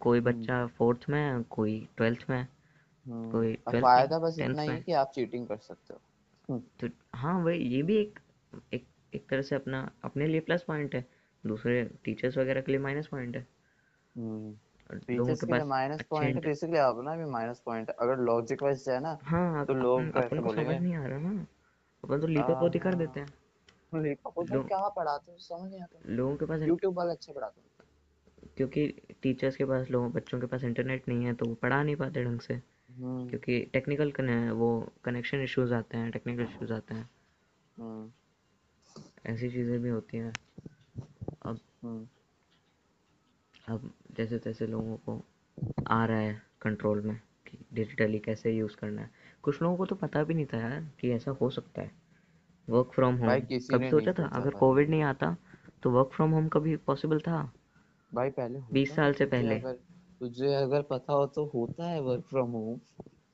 कोई 0.00 0.20
बच्चा 0.20 0.66
फोर्थ 0.66 1.08
में 1.08 1.20
है 1.20 1.42
कोई 1.42 1.88
ट्वेल्थ 1.96 2.24
में 2.30 2.36
है 2.38 2.48
हम्म, 3.06 3.30
कोई 3.30 3.54
फ़ायदा 3.68 4.18
बस 4.18 4.38
इतना 4.38 4.62
ही 4.62 4.68
है 4.68 4.80
कि 4.80 4.92
आप 4.92 5.12
चीटिंग 5.14 5.46
कर 5.46 5.56
सकते 5.56 5.94
हो। 5.94 6.00
तो 6.80 6.88
हाँ 7.14 7.38
वही 7.44 7.58
ये 7.58 7.82
भी 7.82 7.96
एक 7.96 8.18
एक 8.74 8.86
एक 9.14 9.28
तरह 9.28 9.42
से 9.42 9.54
अपना 9.54 9.90
अपने 10.04 10.26
लिए 10.26 10.40
प्लस 10.40 10.62
पॉइंट 10.62 10.94
है। 10.94 11.04
दूसरे 11.46 11.82
टीचर्स 12.04 12.38
वगैरह 12.38 12.60
के 12.60 12.72
लिए 12.72 12.80
माइनस 12.80 13.06
पॉइंट 13.06 13.36
है। 13.36 13.46
लोगों 14.94 15.24
टीचर्स 15.24 15.40
के 15.40 15.46
के 15.46 15.52
पास 15.52 15.62
माइनस 15.62 16.02
पॉइंट 16.02 16.24
है 16.24 16.30
इंटर- 16.30 16.46
बेसिकली 16.46 16.76
अपना 16.76 17.16
भी 17.16 17.24
माइनस 17.24 17.60
पॉइंट 17.60 17.90
अगर 17.90 18.16
लॉजिक 18.18 18.62
वाइज 18.62 18.86
जाए 18.86 19.00
ना 19.00 19.18
हाँ 19.22 19.66
तो 19.66 19.74
लोग 19.74 20.16
अपन 20.16 20.40
को 20.40 20.54
समझ 20.54 20.66
नहीं 20.66 20.94
आ 20.94 21.06
रहा 21.06 21.18
ना। 21.18 21.46
अपन 22.04 22.20
तो 22.20 22.26
लीपर 22.26 22.52
हाँ, 22.52 22.70
कर 22.70 22.88
हाँ। 22.88 22.98
देते 22.98 23.20
हैं। 23.20 23.34
लेकिन 24.02 24.62
क्या 24.62 24.88
पढ़ाते 24.88 25.32
हैं 25.32 25.38
समझ 25.38 25.70
नहीं 25.70 25.82
आता। 25.82 25.98
लोगों 26.06 26.36
के 26.36 26.46
पास 26.46 26.60
यूट्यूब 26.60 26.98
वाले 26.98 27.10
अच्छे 27.10 27.32
पढ़ाते 27.32 27.60
हैं। 27.60 27.68
क्योंकि 28.56 29.02
टीचर्स 29.22 29.56
के 29.56 29.64
पास 29.64 29.90
लोगों 29.90 30.12
बच्चों 30.12 30.40
के 30.40 30.46
पास 30.46 30.64
इंटरनेट 30.64 31.08
नहीं 31.08 31.24
है 31.24 31.34
तो 31.34 31.46
वो 31.46 31.54
पढ़ा 31.54 31.82
नहीं 31.82 31.96
पाते 31.96 32.24
ढंग 32.24 32.40
से। 32.40 32.54
हम्म, 32.54 33.28
क्योंकि 33.28 33.70
टेक्निकल 33.72 34.50
वो 34.50 34.88
कनेक्शन 35.04 35.40
इश्यूज़ 35.40 35.74
आते 35.74 35.96
हैं 35.96 36.10
टेक्निकल 36.10 36.42
इश्यूज़ 36.42 36.72
आते 36.72 36.94
हैं। 36.94 37.10
हम्म, 37.78 38.12
ऐसी 39.26 39.50
चीज़ें 39.50 39.82
भी 39.82 39.88
होती 39.88 40.16
हैं। 40.16 40.32
अब 41.42 41.58
हम्म, 41.82 42.08
अब 43.68 43.90
जैसे 44.18 44.38
तैसे 44.38 44.66
लोगों 44.66 44.96
को 44.96 45.22
आ 45.86 46.04
रहा 46.06 46.18
है 46.18 46.42
कंट्रोल 46.62 47.00
में 47.00 47.16
कि 47.46 47.58
डिजिटली 47.74 48.18
कैसे 48.18 48.52
यूज़ 48.52 48.76
करना 48.76 49.02
है। 49.02 49.10
कुछ 49.42 49.62
लोगों 49.62 49.76
को 49.76 49.86
तो 49.86 49.96
पता 49.96 50.22
भी 50.24 50.34
नहीं 50.34 50.46
था 50.46 50.58
यार 50.58 50.80
कि 51.00 51.10
ऐसा 51.10 51.30
हो 51.30 51.50
सकता 51.50 51.82
है। 51.82 51.90
वर्क 52.68 52.90
फ्रॉम 52.94 53.14
होम 53.14 53.40
कभी 53.70 53.90
सोचा 53.90 54.12
था? 54.12 54.26
अगर 54.26 54.50
कोविड 54.50 54.90
नहीं 54.90 55.02
आता 55.02 55.36
तो 55.82 55.90
वर्क 55.90 56.10
फ्रॉम 56.12 56.30
होम 56.30 56.48
कभी 56.48 56.76
पॉसिबल 56.76 57.20
था? 57.20 57.50
भाई 58.12 58.30
पहले 58.30 58.58
20 58.72 58.88
होता 58.88 58.96
साल 58.96 59.12
से 59.12 59.24
पहले। 59.26 59.54
अगर 59.54 59.72
तुझे 60.20 60.54
अगर 60.54 60.82
पता 60.82 61.12
हो 61.12 61.26
तो 61.26 61.44
होता 61.44 61.88
है 61.88 62.00
वर्क 62.00 62.24
फ्रॉम 62.30 62.50
होम 62.50 62.78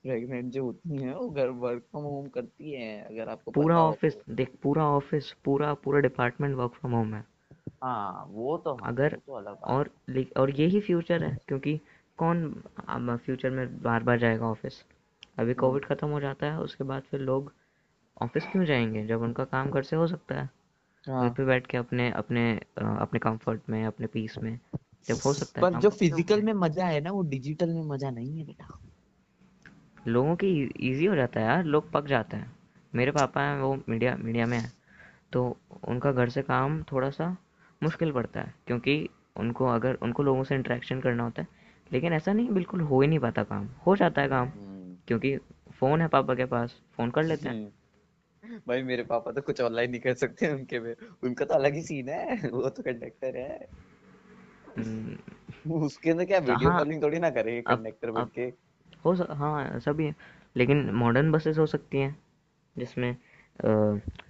प्रेग्नेंट 0.04 0.52
जो 0.52 0.64
होती 0.64 1.02
हैं 1.02 1.14
वो 1.14 1.28
घर 1.30 1.48
वर्क 1.48 1.82
फ्रॉम 1.90 2.04
होम 2.04 2.26
करती 2.28 2.72
हैं 2.72 3.04
अगर 3.04 3.28
आपको 3.28 3.50
पूरा 3.50 3.78
ऑफ़िस 3.80 4.14
तो। 4.14 4.34
देख 4.34 4.52
पूरा 4.62 4.86
ऑफ़िस 4.88 5.32
पूरा 5.44 5.74
पूरा 5.74 6.00
डिपार्टमेंट 6.00 6.56
वर्क 6.56 6.72
फ्रॉम 6.72 6.92
होम 6.92 7.14
है। 7.14 7.24
हाँ 7.84 8.24
वो 8.28 8.56
तो 8.58 8.74
हाँ 8.74 8.88
अगर 8.88 9.16
वो 9.16 9.20
तो 9.20 9.32
अलग 9.34 9.58
और 9.68 9.90
और 10.36 10.50
यही 10.52 10.80
फ्यूचर 10.80 11.22
है 11.24 11.36
क्योंकि 11.48 11.76
कौन 12.18 12.48
फ्यूचर 13.16 13.50
में 13.50 13.82
बार 13.82 14.02
बार 14.02 14.18
जाएगा 14.18 14.46
ऑफ़िस? 14.46 14.82
अभी 15.38 15.54
कोविड 15.56 15.84
ख़त्म 15.86 16.08
हो 16.08 16.20
जाता 16.20 16.46
है 16.46 16.58
उसके 16.60 16.84
बाद 16.84 17.02
फिर 17.02 17.20
लोग 17.22 17.52
ऑफ़िस 18.16 18.46
क्यों 18.48 18.64
जाएँगे 18.66 19.06
जब 19.06 19.22
उनका 19.22 19.44
काम 19.46 19.70
घर 19.70 19.82
से 19.84 19.96
हो 19.96 20.06
सकता 20.08 20.34
है? 20.34 20.48
है। 21.04 21.12
घर 21.16 21.30
हाँ। 21.30 21.30
पे 21.30 21.44
बैठ 21.46 21.66
के 21.66 21.78
अपने 21.78 22.10
अपने 22.14 22.50
अपने 22.78 23.20
कंफर्ट 23.20 23.70
में 23.70 23.84
अपने 23.86 24.08
पीस 24.08 24.38
में 24.40 24.58
जब 25.08 25.20
हो 25.22 25.34
सकता 25.34 25.60
है 25.60 25.64
पर 25.64 25.72
काम 25.72 25.84
जो 25.84 25.90
फ़िज़िकल 25.90 26.42
में 26.42 26.52
मज़ा 26.54 26.86
है 26.86 27.00
ना 27.00 27.10
वो 27.12 27.22
डिजिटल 27.28 27.72
में 27.72 27.82
मज़ा 27.86 28.10
नहीं 28.10 28.38
है 28.38 28.44
बेटा। 28.44 28.78
लोगों 30.06 30.34
की 30.36 30.48
इजी 30.82 31.06
हो 31.06 31.14
जाता 31.16 31.40
है 31.40 31.46
यार 31.46 31.64
लोग 31.64 31.90
पक 31.92 32.06
जाते 32.06 32.36
हैं। 32.36 32.52
मेरे 32.92 33.10
पापा 33.12 33.42
हैं 33.42 33.60
वो 33.60 33.74
मीडिया 33.88 34.16
मीडिया 34.16 34.46
में 34.46 34.58
है 34.58 34.72
तो 35.32 35.44
उनका 35.88 36.12
घर 36.12 36.28
से 36.30 36.42
काम 36.44 36.82
थोड़ा 36.92 37.10
सा 37.10 37.36
मुश्किल 37.82 38.12
पड़ता 38.12 38.40
है 38.40 38.54
क्योंकि 38.66 39.08
उनको 39.36 39.66
अगर 39.66 39.94
उनको 39.94 40.22
लोगों 40.22 40.44
से 40.44 40.54
इंटरेक्शन 40.54 41.00
करना 41.00 41.22
होता 41.22 41.42
है 41.42 41.48
लेकिन 41.92 42.12
ऐसा 42.12 42.32
नहीं 42.32 42.48
बिल्कुल 42.50 42.80
हो 42.80 43.00
ही 43.00 43.08
नहीं 43.08 43.18
पाता 43.18 43.42
काम। 43.42 43.68
हो 43.86 43.96
जाता 43.96 44.22
है 44.22 44.28
काम 44.28 44.48
हम्म, 44.48 44.96
क्योंकि 45.08 45.36
फ़ोन 45.72 46.00
है 46.00 46.08
पापा 46.08 46.34
के 46.34 46.44
पास 46.44 46.80
फ़ोन 46.96 47.10
कर 47.10 47.22
लेते 47.22 47.48
हैं। 47.48 47.54
हम्म। 47.54 48.58
भाई 48.68 48.82
मेरे 48.82 49.02
पापा 49.02 49.32
तो 49.32 49.40
कुछ 49.40 49.60
ऑनलाइन 49.60 49.90
नहीं 49.90 50.00
कर 50.00 50.14
सकते 50.14 50.52
उनके 50.54 50.80
में 50.80 50.94
उनका 51.24 51.44
तो 51.44 51.54
अलग 51.54 51.74
ही 51.74 51.82
सीन 51.82 52.08
है 52.08 52.48
वो 52.48 52.68
तो 52.68 52.82
कंडक्टर 52.82 53.36
है। 53.36 53.68
हम्म, 54.78 55.16
उसके 55.72 56.10
अंदर 56.10 56.24
क्या 56.24 56.38
वीडियो 56.38 56.70
कॉलिंग 56.70 57.02
थोड़ी 57.02 57.18
ना 57.18 57.30
करेंगे 57.30 57.62
कंडक्टर 57.62 58.10
बैठ 58.10 58.28
के। 58.34 58.52
हो 59.04 59.14
सक 59.16 59.30
हाँ 59.30 59.64
ऐसा 59.76 59.92
भी 59.92 60.12
लेकिन 60.56 60.90
मॉडर्न 60.90 61.32
बसेस 61.32 61.58
हो 61.58 61.66
सकती 61.66 61.98
हैं 61.98 62.16
जिसमें 62.78 63.16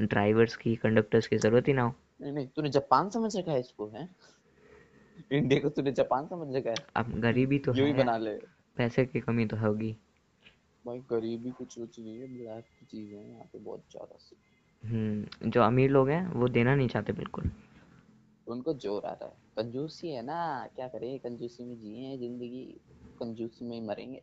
ड्राइवर्स 0.00 0.56
की 0.56 0.76
कंडक्टर्स 0.76 1.26
की 1.26 1.36
ज़रूरत 1.36 1.68
ही 1.68 1.72
ना 1.72 1.82
हो। 1.82 1.94
नहीं 2.20 2.32
नहीं 2.32 2.46
तूने 2.46 2.70
जापान 2.70 3.10
समझ 3.10 3.36
रखा 3.36 3.52
है 3.52 3.60
इसको 3.60 3.88
है? 3.88 4.08
इंडिया 5.32 5.60
को 5.60 5.68
तूने 5.68 5.92
जापान 5.92 6.26
समझ 6.26 6.54
रखा 6.56 6.70
है? 6.70 6.86
अब 6.96 7.12
गरीबी 7.20 7.58
तो 7.58 7.74
यूँ 7.74 7.86
ही 7.86 7.92
बना 7.92 8.16
ले। 8.16 8.36
पैसे 8.76 9.04
की 9.06 9.20
कमी 9.20 9.46
तो 9.46 9.56
होगी। 9.56 9.96
भाई 10.84 10.98
गरीबी 11.10 11.50
कुछ 11.50 11.78
कुछ 11.78 11.98
नहीं 12.00 12.18
है 12.20 12.26
ब्लैक 12.28 12.64
की 12.80 12.86
चीज़ 12.86 13.14
है 13.14 13.28
यहाँ 13.30 13.44
पे 13.44 13.58
बहुत 13.58 13.84
ज़्यादा 13.90 14.16
सी। 14.18 14.36
हम्म 14.82 15.50
जो 15.50 15.62
अमीर 15.62 15.90
लोग 15.90 16.08
हैं 16.08 16.26
वो 16.28 16.48
देना 16.48 16.74
नहीं 16.74 16.88
चाहते 16.88 17.12
बिल्कुल। 17.12 17.50
उनको 18.46 18.74
ज़ोर 18.74 19.04
आ 19.06 19.12
रहा 19.12 19.26
है। 19.26 19.34
कंजूसी 19.56 20.10
है 20.10 20.22
ना 20.22 20.38
क्या 20.76 20.88
करें 20.88 21.18
कंजूसी 21.18 21.64
में 21.64 21.76
जिए 21.80 22.16
ज़िंदगी 22.18 22.64
कंजूसी 23.20 23.64
में 23.64 23.76
ही 23.76 23.86
मरेंगे। 23.86 24.22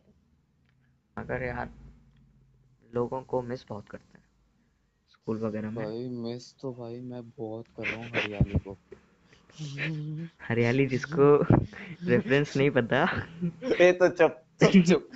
अगर 1.16 1.42
यार 1.42 1.70
लोगों 2.94 3.22
को 3.22 3.42
मिस 3.42 3.64
बहुत 3.68 3.88
करते 3.88 4.11
स्कूल 5.22 5.38
वगैरह 5.38 5.70
में। 5.70 5.76
भाई 5.76 6.08
मिस 6.22 6.54
तो 6.60 6.72
भाई 6.74 6.98
मैं 7.00 7.22
बहुत 7.30 7.66
कर 7.76 7.84
रहा 7.84 7.96
हूँ 7.96 8.10
हरियाली 8.12 8.58
को। 8.58 8.76
हरियाली 10.42 10.86
जिसको 10.86 11.26
रेफरेंस 12.08 12.56
नहीं 12.56 12.70
पता। 12.70 13.02
ए 13.80 13.92
तो 13.92 14.08
चुप 14.10 14.40
चुप 14.62 14.72
चुप। 14.82 15.08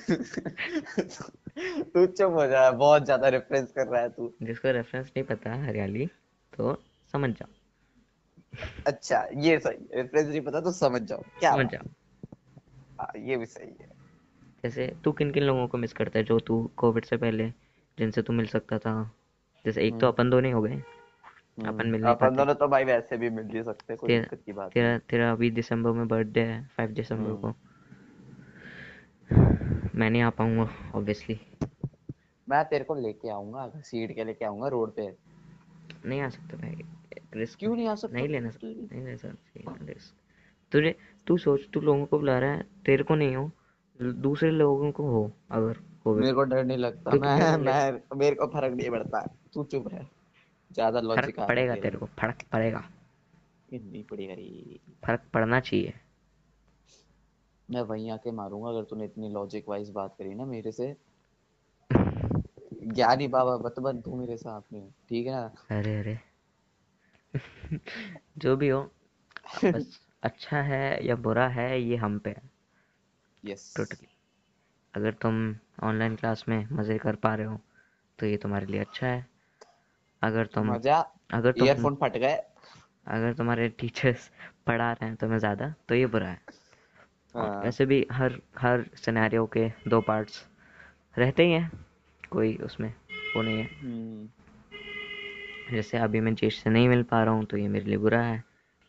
तू 1.94 2.06
चुप 2.06 2.32
हो 2.32 2.46
जा 2.46 2.70
बहुत 2.70 3.04
ज़्यादा 3.04 3.28
रेफरेंस 3.28 3.72
कर 3.72 3.86
रहा 3.86 4.02
है 4.02 4.08
तू। 4.10 4.30
जिसको 4.42 4.72
रेफरेंस 4.72 5.06
नहीं 5.06 5.24
पता 5.24 5.54
हरियाली 5.64 6.06
तो 6.52 6.74
समझ 7.12 7.30
जाओ। 7.30 7.48
अच्छा 8.86 9.26
ये 9.40 9.58
सही 9.58 9.96
रेफरेंस 9.96 10.28
नहीं 10.28 10.40
पता 10.40 10.60
तो 10.60 10.72
समझ 10.74 11.02
जाओ। 11.02 11.22
क्या 11.40 11.52
समझ 11.52 11.66
जाओ। 11.66 11.88
हाँ, 13.00 13.12
ये 13.18 13.36
भी 13.36 13.46
सही 13.46 13.70
है। 13.80 13.90
जैसे 14.64 14.86
तू 15.04 15.12
किन 15.12 15.30
किन 15.32 15.42
लोगों 15.42 15.66
को 15.68 15.78
मिस 15.78 15.92
करता 15.92 16.18
है 16.18 16.24
जो 16.24 16.38
तू 16.40 16.62
कोविड 16.76 17.04
से 17.04 17.16
पहले 17.16 17.48
जिनसे 17.98 18.22
तू 18.22 18.32
मिल 18.32 18.46
सकता 18.46 18.78
था? 18.78 18.94
जैसे 19.66 19.82
एक 19.82 19.92
तो 19.92 19.96
हम्म। 19.96 20.08
अपन 20.08 20.30
दोनों 20.30 20.46
ही 20.46 20.52
हो 20.52 20.62
गए। 20.62 20.82
अपन 21.58 21.86
मिल 21.86 22.02
अपन 22.02 22.36
दोनों 22.36 22.54
तो 22.54 22.68
भाई 22.68 22.84
वैसे 22.84 23.16
भी 23.16 23.30
मिल 23.30 23.46
ही 23.54 23.62
सकते 23.62 23.96
कोई 23.96 24.18
दिक्कत 24.18 24.42
की 24.46 24.52
बात 24.52 24.72
तेरा 24.72 24.96
तेरा 25.10 25.30
अभी 25.32 25.50
दिसंबर 25.50 25.90
में 25.90 26.08
बर्थडे 26.08 26.40
है 26.40 26.62
फाइव 26.76 26.90
दिसंबर 26.90 27.30
हम्म। 27.30 27.40
को। 27.40 27.54
मैं 29.94 30.10
नहीं 30.10 30.22
आ 30.22 30.30
पाऊँगा 30.30 30.68
ऑब्वियसली 30.94 31.38
मैं 32.48 32.64
तेरे 32.64 32.84
को 32.84 32.94
लेके 32.94 33.28
आऊँगा 33.28 33.68
सीट 33.76 34.14
के 34.14 34.24
लेके 34.24 34.44
आऊँगा 34.44 34.68
रोड 34.68 34.94
पे। 34.96 35.06
नहीं 36.06 36.20
आ 36.20 36.28
सकता 36.28 36.56
भाई 36.56 36.76
रिस्क 37.34 37.58
क्यों 37.58 37.74
नहीं 37.76 37.88
आ 37.88 37.94
सकता? 37.94 38.14
नहीं 38.14 38.28
लेना 38.28 38.50
सकता 38.50 38.66
नहीं? 38.66 39.04
ले 39.04 39.16
सकता 39.16 39.84
रिस्क 39.86 40.14
तुझे 40.72 40.94
तू 41.26 41.36
सोच 41.36 41.68
तू 41.74 41.80
लोगों 41.80 42.06
को 42.06 42.18
बुला 42.18 42.38
रहा 42.38 42.50
है 42.50 42.66
तेरे 42.86 43.04
को 43.04 43.14
नहीं 43.14 43.36
हो 43.36 43.50
दूसरे 44.00 44.50
लोगों 44.50 44.90
को 44.92 45.02
हो 45.10 45.30
अगर 45.50 45.78
कोविड 46.04 46.22
मेरे 46.22 46.34
को 46.34 46.42
डर 46.44 46.64
नहीं 46.64 46.78
लगता 46.78 47.10
मैं 47.10 47.56
मैं 47.56 48.00
मेरे 48.16 48.36
को 48.36 48.46
फ़र्क 48.46 48.74
नहीं 48.74 48.90
पड़ता। 48.90 49.26
तू 49.56 49.64
चुप 49.64 49.88
रह 49.88 50.06
ज़्यादा 50.72 51.00
लॉजिक 51.00 51.40
पड़ेगा 51.40 51.74
तेरे 51.74 51.98
को 51.98 52.06
फ़र्क 52.06 52.42
पड़ेगा। 52.52 52.84
नहीं 53.72 54.02
पड़ेगा 54.04 54.34
रे 54.34 54.78
फ़र्क 55.06 55.20
पड़ना 55.34 55.60
चाहिए। 55.60 55.94
मैं 57.70 57.80
वहीं 57.82 58.10
आके 58.10 58.30
मारूँगा 58.30 58.68
अगर 58.68 58.84
तूने 58.84 59.04
इतनी 59.04 59.28
लॉजिक 59.28 59.68
वाइज 59.68 59.90
बात 59.90 60.14
करी 60.18 60.34
ना 60.34 60.44
मेरे 60.44 60.72
से। 60.72 60.96
ज्ञानी 62.84 63.28
बाबा 63.28 63.56
मत 63.58 63.80
बन 63.80 64.00
तू 64.00 64.16
मेरे 64.16 64.36
साथ 64.36 64.72
में। 64.72 64.90
ठीक 65.08 65.26
है 65.26 65.32
ना? 65.32 65.50
अरे 65.70 65.98
अरे। 65.98 66.18
जो 68.38 68.56
भी 68.56 68.68
हो 68.68 68.90
बस 69.64 70.00
अच्छा 70.22 70.62
है 70.62 71.06
या 71.06 71.16
बुरा 71.16 71.48
है 71.48 71.82
ये 71.82 71.96
हम 71.96 72.18
पे 72.18 72.30
है। 72.30 72.50
यस 73.44 73.72
टोटली 73.76 74.08
अगर 74.94 75.12
तुम 75.12 75.54
ऑनलाइन 75.82 76.16
क्लास 76.16 76.44
में 76.48 76.68
मज़े 76.72 76.98
कर 76.98 77.16
पा 77.16 77.34
रहे 77.34 77.46
हो 77.46 77.60
तो 78.18 78.26
ये 78.26 78.36
तुम्हारे 78.36 78.66
लिए 78.66 78.80
अच्छा 78.80 79.06
है। 79.06 79.35
अगर 80.26 80.46
तुम 80.46 80.72
मज़ा 80.72 80.98
अगर 81.32 81.52
तुम 81.52 81.66
ईयरफोन 81.66 81.94
फट 81.94 82.16
गए। 82.16 82.36
अगर 83.06 83.32
तुम्हारे 83.32 83.68
टीचर्स 83.68 84.30
पढ़ा 84.66 84.92
रहे 84.92 85.06
हैं 85.06 85.16
तुम्हें 85.16 85.38
ज़्यादा 85.38 85.74
तो 85.88 85.94
ये 85.94 86.06
बुरा 86.06 86.28
है। 86.28 86.40
हाँ, 87.34 87.62
वैसे 87.62 87.86
भी 87.86 88.06
हर 88.12 88.40
हर 88.58 88.84
सिनेरियो 88.94 89.46
के 89.46 89.68
दो 89.88 90.00
पार्ट्स 90.00 90.46
रहते 91.18 91.44
ही 91.44 91.52
हैं। 91.52 91.70
कोई 92.30 92.54
उसमें 92.56 92.92
वो 93.36 93.42
नहीं 93.42 93.58
है। 93.58 93.64
हम्म, 93.64 94.28
जैसे 95.70 95.98
अभी 95.98 96.20
मैं 96.20 96.34
जेश 96.34 96.58
से 96.62 96.70
नहीं 96.70 96.88
मिल 96.88 97.02
पा 97.02 97.22
रहा 97.24 97.34
हूँ 97.34 97.44
तो 97.44 97.56
ये 97.56 97.68
मेरे 97.68 97.84
लिए 97.84 97.96
बुरा 97.96 98.20
है। 98.22 98.36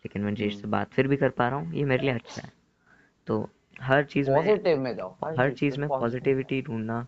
लेकिन 0.06 0.22
मैं 0.22 0.34
जेश 0.36 0.54
से 0.56 0.62
हम्म। 0.62 0.72
बात 0.72 0.94
फिर 0.94 1.08
भी 1.08 1.18
कर 1.18 1.30
पा 1.30 1.48
रहा 1.50 1.60
हूँ 1.60 1.74
ये 1.74 1.84
मेरे 1.86 2.04
लिए 2.04 2.14
अच्छा 2.14 2.42
है। 2.42 2.52
तो 3.28 3.50
हर 3.82 4.04
चीज़ 4.04 4.30
में 4.30 4.38
पॉजिटिव 4.38 4.80
में 4.80 4.96
जाओ 4.96 5.16
हर 5.40 5.52
चीज़ 5.52 5.80
में 5.80 5.88
पॉजिटिविटी 5.90 6.62
ढूंढना 6.62 7.06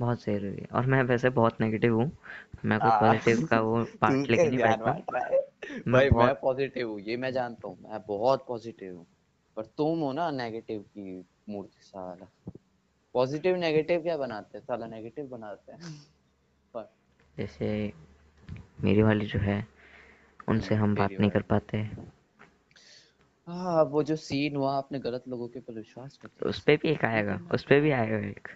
बहुत 0.00 0.22
ज़रूरी 0.24 0.60
है। 0.60 0.66
और 0.72 0.86
मैं 0.86 1.02
वैसे 1.02 1.30
बहुत 1.30 1.60
नेगेटिव 1.60 1.94
हूँ। 1.94 2.10
मैं 2.64 2.80
कोई 2.80 2.90
हाँ। 2.90 3.00
पॉजिटिव 3.00 3.46
का 3.46 3.60
वो 3.60 3.84
पार्ट 4.00 4.30
लेके 4.30 4.48
नहीं 4.48 4.58
बैठता। 4.58 4.92
भाई 5.90 6.10
मैं 6.10 6.34
पॉजिटिव 6.34 6.90
हूँ 6.90 7.00
ये 7.00 7.16
मैं 7.16 7.32
जानता 7.32 7.68
हूँ। 7.68 7.78
मैं 7.90 8.00
बहुत 8.08 8.44
पॉजिटिव 8.48 8.96
हूँ। 8.96 9.06
पर 9.56 9.62
तुम 9.64 9.98
हो 9.98 10.12
ना 10.12 10.30
नेगेटिव 10.30 10.80
की 10.82 11.24
मूर्ति 11.48 11.82
साला 11.82 12.26
पॉजिटिव 13.14 13.56
नेगेटिव 13.56 14.02
क्या 14.02 14.16
बनाते 14.16 14.58
हैं? 14.58 14.64
साला 14.64 14.86
नेगेटिव 14.86 15.26
बनाते 15.26 15.72
हैं। 15.72 15.80
पर 16.74 16.94
जैसे 17.36 17.92
मेरी 18.84 19.02
वाली 19.02 19.26
जो 19.26 19.38
है 19.38 19.66
उनसे 20.48 20.74
हम 20.74 20.94
बात 20.94 21.10
नहीं 21.20 21.30
कर 21.30 21.42
पाते। 21.42 21.78
हाँ 23.46 23.84
वो 23.84 24.02
जो 24.02 24.16
सीन 24.16 24.56
हुआ 24.56 24.76
आपने 24.76 24.98
गलत 24.98 25.24
लोगों 25.28 25.48
के 25.48 25.58
ऊपर 25.58 25.74
विश्वास 25.74 26.18
मत 26.24 26.30
तो 26.40 26.48
उस 26.48 26.60
पे 26.60 26.76
भी 26.76 26.88
एक 26.88 27.04
आएगा। 27.04 27.40
उस 27.54 27.64
पे 27.64 27.80
भी 27.80 27.90
आएगा 27.90 28.18
एक। 28.18 28.48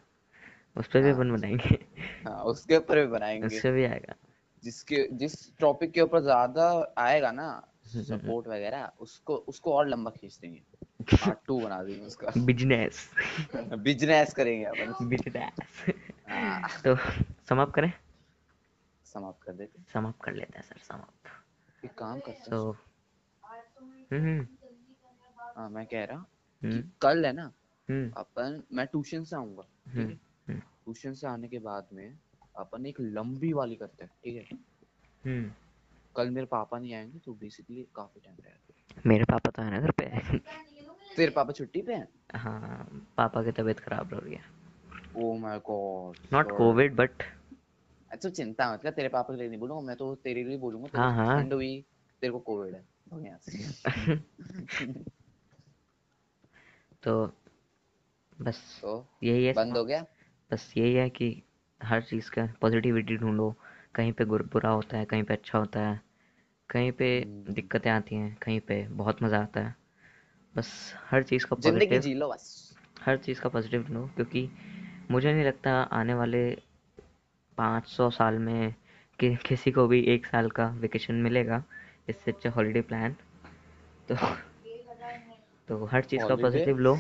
उस 0.79 0.87
पे 0.87 1.01
भी 1.01 1.11
हाँ। 1.11 1.17
अपन 1.17 1.31
बनाएँगे। 1.33 1.79
हाँ 2.29 2.43
उसके 2.45 2.77
ऊपर 2.77 3.01
भी 3.01 3.07
बनाएँगे। 3.07 3.47
उस 3.47 3.63
पे 3.63 3.71
भी 3.71 3.85
आएगा। 3.85 4.15
जिसके 4.63 5.09
जिस 5.13 5.35
टॉपिक 5.59 5.93
के 5.93 6.01
ऊपर 6.01 6.21
ज़्यादा 6.21 6.95
आएगा 6.99 7.31
ना 7.33 7.49
हम्म, 7.95 8.03
सपोर्ट 8.03 8.47
वगैरह 8.49 8.91
उसको 9.01 9.37
उसको 9.49 9.73
और 9.73 9.89
लंबा 9.89 10.11
खींच 10.11 10.39
देंगे। 10.39 10.63
पार्ट 11.01 11.39
टू 11.47 11.61
बना 11.61 11.83
देंगे 11.83 12.07
उसका। 12.07 12.33
बिज़नेस 12.47 13.11
बिज़नेस 13.57 14.35
करेंगे 14.37 14.65
अपन। 14.65 15.09
बिज़नेस 15.09 15.85
हाँ, 16.29 16.69
तो 16.85 16.97
समाप्त 17.49 17.75
करें? 17.75 17.93
समाप्त 19.05 19.43
कर 19.43 19.53
देते 19.53 19.83
समाप्त 19.93 20.25
कर 20.25 20.33
लेते 20.33 20.59
हैं 20.59 20.65
सर 20.65 20.79
समाप्त। 20.79 21.85
एक 21.85 21.95
काम 21.99 22.21
करते 22.21 22.51
तो 22.51 22.73
हैं 24.13 24.21
हम्म 24.21 24.47
हाँ 25.57 25.69
मैं 25.71 25.87
कह 25.87 26.05
रहा 26.05 26.19
कि 26.63 26.67
हम्म। 26.67 26.83
कल 27.03 27.25
है 27.27 27.33
ना 27.33 27.53
हम्म। 27.89 28.11
अपन 28.17 28.63
मैं 28.73 28.87
ट्यूशन 28.87 29.25
से 29.25 29.37
आऊँगा 29.37 29.63
ठीक 29.63 29.95
हम्म, 29.95 30.01
है? 30.01 30.07
हम्म। 30.07 30.19
ट्यूशन 30.89 31.15
से 31.15 31.27
आने 31.27 31.49
के 31.49 31.59
बाद 31.59 31.89
में 31.93 32.19
अपन 32.57 32.87
एक 32.87 32.97
लंबी 33.01 33.53
वाली 33.53 33.75
करते 33.77 34.05
हैं 34.05 34.11
ठीक 34.25 34.37
है? 34.37 34.59
हम्म। 35.25 35.51
कल 36.17 36.31
मेरे 36.31 36.47
पापा 36.47 36.79
नहीं 36.79 36.95
आएँगे 36.95 37.19
तो 37.19 37.33
बेसिकली 37.35 37.87
काफ़ी 37.97 38.21
टाइम 38.21 38.37
रहेगा 38.45 39.03
मेरे 39.07 39.25
पापा 39.25 39.51
तो 39.51 39.63
है 39.63 39.71
ना 39.71 39.81
घर 39.81 39.91
पे? 39.91 40.07
तेरे 41.17 41.31
पापा 41.31 41.53
छुट्टी 41.53 41.83
पे 41.83 41.95
हैं? 41.95 42.09
हाँ 42.35 43.07
पापा 43.17 43.43
की 43.43 43.53
तबीयत 43.53 43.81
खराब 43.81 44.15
हो 44.15 44.21
रही 44.21 44.35
है। 44.35 44.45
ओ 45.17 45.33
my 45.39 45.59
god 45.59 46.17
not 46.33 46.57
Covid 46.59 46.95
but 46.97 47.23
अच्छा 48.11 48.29
चिंता 48.31 48.73
मत 48.73 48.83
कर 48.83 48.91
तेरे 48.91 49.09
पापा 49.09 49.35
के 49.35 49.41
लिए 49.41 49.49
नहीं 49.49 49.61
बोलूँगा 49.61 49.87
मैं 49.87 49.97
तो 49.97 50.15
तेरे 50.15 50.45
लिए 50.45 50.57
बोलूँगा 50.57 50.99
हाँ, 50.99 51.13
हाँ। 51.17 51.43
ठंड 51.43 51.53
हुई 51.53 51.81
तेरे 52.23 52.33
को 52.33 52.39
कोविड 52.39 52.75
है। 52.75 52.85
भाग 53.13 53.25
यहाँ 53.27 53.39
से 53.39 54.15
तो 57.03 57.33
बस 58.41 58.79
तो 58.83 59.05
यही 59.25 59.45
है 59.45 59.53
बंद 59.53 59.77
हो 59.77 59.85
गया? 59.85 60.05
बस 60.51 60.73
यही 60.77 60.95
है 60.95 61.11
कि 61.11 61.43
हर 61.83 62.03
चीज़ 62.03 62.31
का 62.31 62.47
पॉजिटिविटी 62.61 63.17
ढूंढो। 63.17 63.55
कहीं 63.95 64.13
पे 64.13 64.25
बुरा 64.25 64.71
होता 64.71 64.97
है 64.97 65.05
कहीं 65.05 65.23
पे 65.23 65.35
अच्छा 65.35 65.59
होता 65.59 65.81
है 65.81 66.01
कहीं 66.71 66.93
पे 66.93 67.19
हम्म। 67.19 67.53
दिक्कतें 67.55 67.91
आती 67.91 68.15
हैं 68.15 68.37
कहीं 68.43 68.61
पे 68.61 68.87
बहुत 68.89 69.23
मज़ा 69.23 69.39
आता 69.39 69.61
है। 69.61 69.75
बस 70.55 70.95
हर 71.11 71.23
चीज़ 71.23 71.47
का 71.47 71.57
पॉजिटिव 71.57 72.01
जी 72.01 72.15
लो 72.15 72.29
बस। 72.29 72.77
हर 73.03 73.17
चीज़ 73.17 73.41
का 73.41 73.49
पॉजिटिव 73.49 73.83
ढूंढो 73.83 74.07
क्योंकि 74.07 74.49
मुझे 75.11 75.33
नहीं 75.33 75.45
लगता 75.45 75.73
आने 75.93 76.15
वाले 76.15 76.51
500 77.59 78.11
साल 78.11 78.39
में 78.39 78.75
कि 79.19 79.35
किसी 79.47 79.71
को 79.73 79.87
भी 79.87 80.01
एक 80.03 80.27
साल 80.27 80.51
का 80.51 80.69
वेकेशन 80.71 81.15
मिलेगा। 81.15 81.63
इससे 82.09 82.31
अच्छा 82.31 82.51
हॉलीडे 82.51 82.81
प्लान 82.81 83.17
तो 84.09 84.15
तो 85.69 85.85
हर 85.85 86.05
चीज़ 86.05 86.25
का 86.27 86.37
पॉजिटिव 86.37 86.79
लो। 86.79 86.95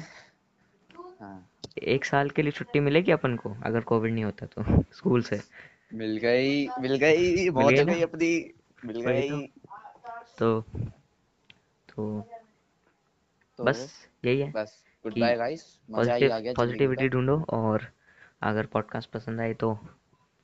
हाँ। 1.20 1.47
एक 1.82 2.04
साल 2.04 2.30
के 2.30 2.42
लिए 2.42 2.52
छुट्टी 2.52 2.80
मिलेगी 2.80 3.12
अपन 3.12 3.36
को 3.36 3.56
अगर 3.62 3.80
कोविड 3.80 4.14
नहीं 4.14 4.24
होता 4.24 4.46
तो 4.46 4.82
स्कूल 4.82 5.22
से? 5.22 5.40
मिल 5.94 6.16
गई 6.16 6.68
मिल 6.68 6.96
गई 6.96 7.34
गई 7.34 7.48
हो 7.48 7.68
गई 7.68 8.02
अपनी 8.02 8.54
मिल 8.84 9.00
गई। 9.00 9.46
तो 10.38 10.60
तो 11.88 12.28
तो 13.56 13.64
बस 13.64 14.08
यही 14.24 14.40
है 14.40 14.50
बस 14.50 14.84
गुड 15.02 15.18
बाय 15.18 15.36
गाइस 15.36 15.78
मज़ा 15.90 16.14
ही 16.14 16.28
आ 16.28 16.38
गया 16.38 16.52
पॉजिटिविटी 16.56 17.08
ढूंढो 17.08 17.44
और 17.48 17.88
अगर 18.42 18.66
पॉडकास्ट 18.66 19.10
पसंद 19.10 19.40
आए 19.40 19.54
तो 19.54 19.78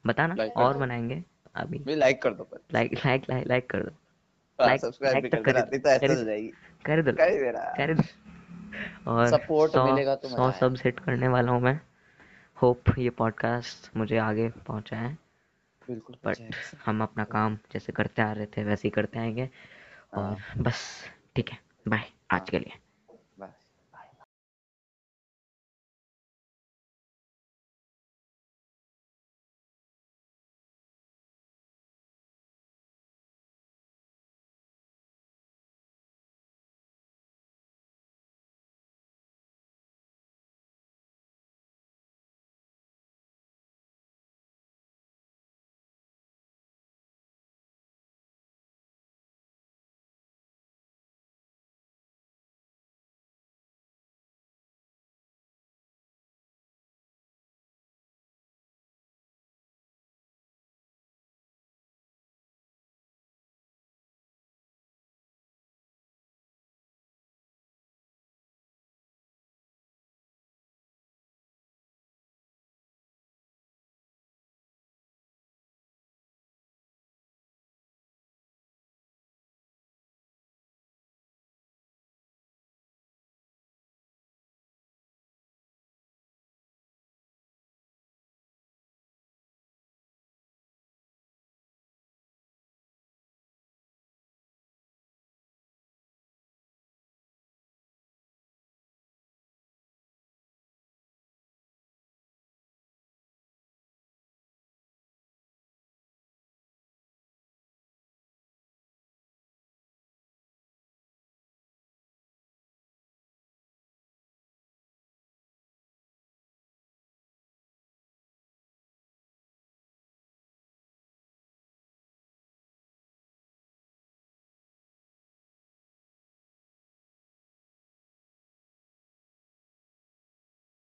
बताना 0.06 0.44
और 0.44 0.76
बनाएँगे 0.76 1.24
अभी। 1.54 1.78
में 1.86 1.96
लाइक 1.96 2.22
कर 2.22 2.30
दो 2.30 2.48
लाइक 2.74 2.94
लाइक 2.94 3.22
लाइक 3.30 3.46
लाइक 3.46 3.70
कर 3.70 3.82
दो। 3.82 3.90
हाँ, 4.60 4.68
like- 4.68 4.82
सब्सक्राइब 4.82 5.22
भी 5.22 5.28
कर 5.28 5.70
नहीं 5.70 5.80
तो 5.80 5.88
ऐसा 5.88 6.06
हो 6.06 6.24
जाएगी। 6.24 6.48
कर 6.84 7.02
दो। 7.02 7.10
ही 7.10 7.52
कर 7.76 7.94
दो। 7.94 8.02
और 9.06 9.26
सपोर्ट 9.26 9.72
सौ 9.72 9.86
मिलेगा 9.86 10.14
तो 10.14 10.28
सौ। 10.28 10.50
सब्स 10.50 10.84
हिट 10.84 11.00
करने 11.00 11.28
वाला 11.28 11.52
हूँ 11.52 11.60
मैं। 11.60 11.80
होप 12.62 12.98
ये 12.98 13.10
पॉडकास्ट 13.10 13.96
मुझे 13.96 14.18
आगे 14.18 14.48
पहुँचाए 14.66 15.16
बिल्कुल 15.88 16.16
बट 16.24 16.38
बट 16.38 16.54
हम 16.86 17.02
अपना 17.02 17.24
काम 17.24 17.58
जैसे 17.72 17.92
करते 17.92 18.22
आ 18.22 18.32
रहे 18.32 18.46
थे 18.46 18.64
वैसे 18.64 18.88
ही 18.88 18.90
करते 18.90 19.18
आएँगे। 19.18 19.48
हाँ। 20.14 20.30
और 20.30 20.62
बस 20.62 21.04
ठीक 21.36 21.50
है। 21.50 21.58
बाय 21.88 22.04
आज 22.30 22.50
के 22.50 22.58
लिए। 22.58 22.83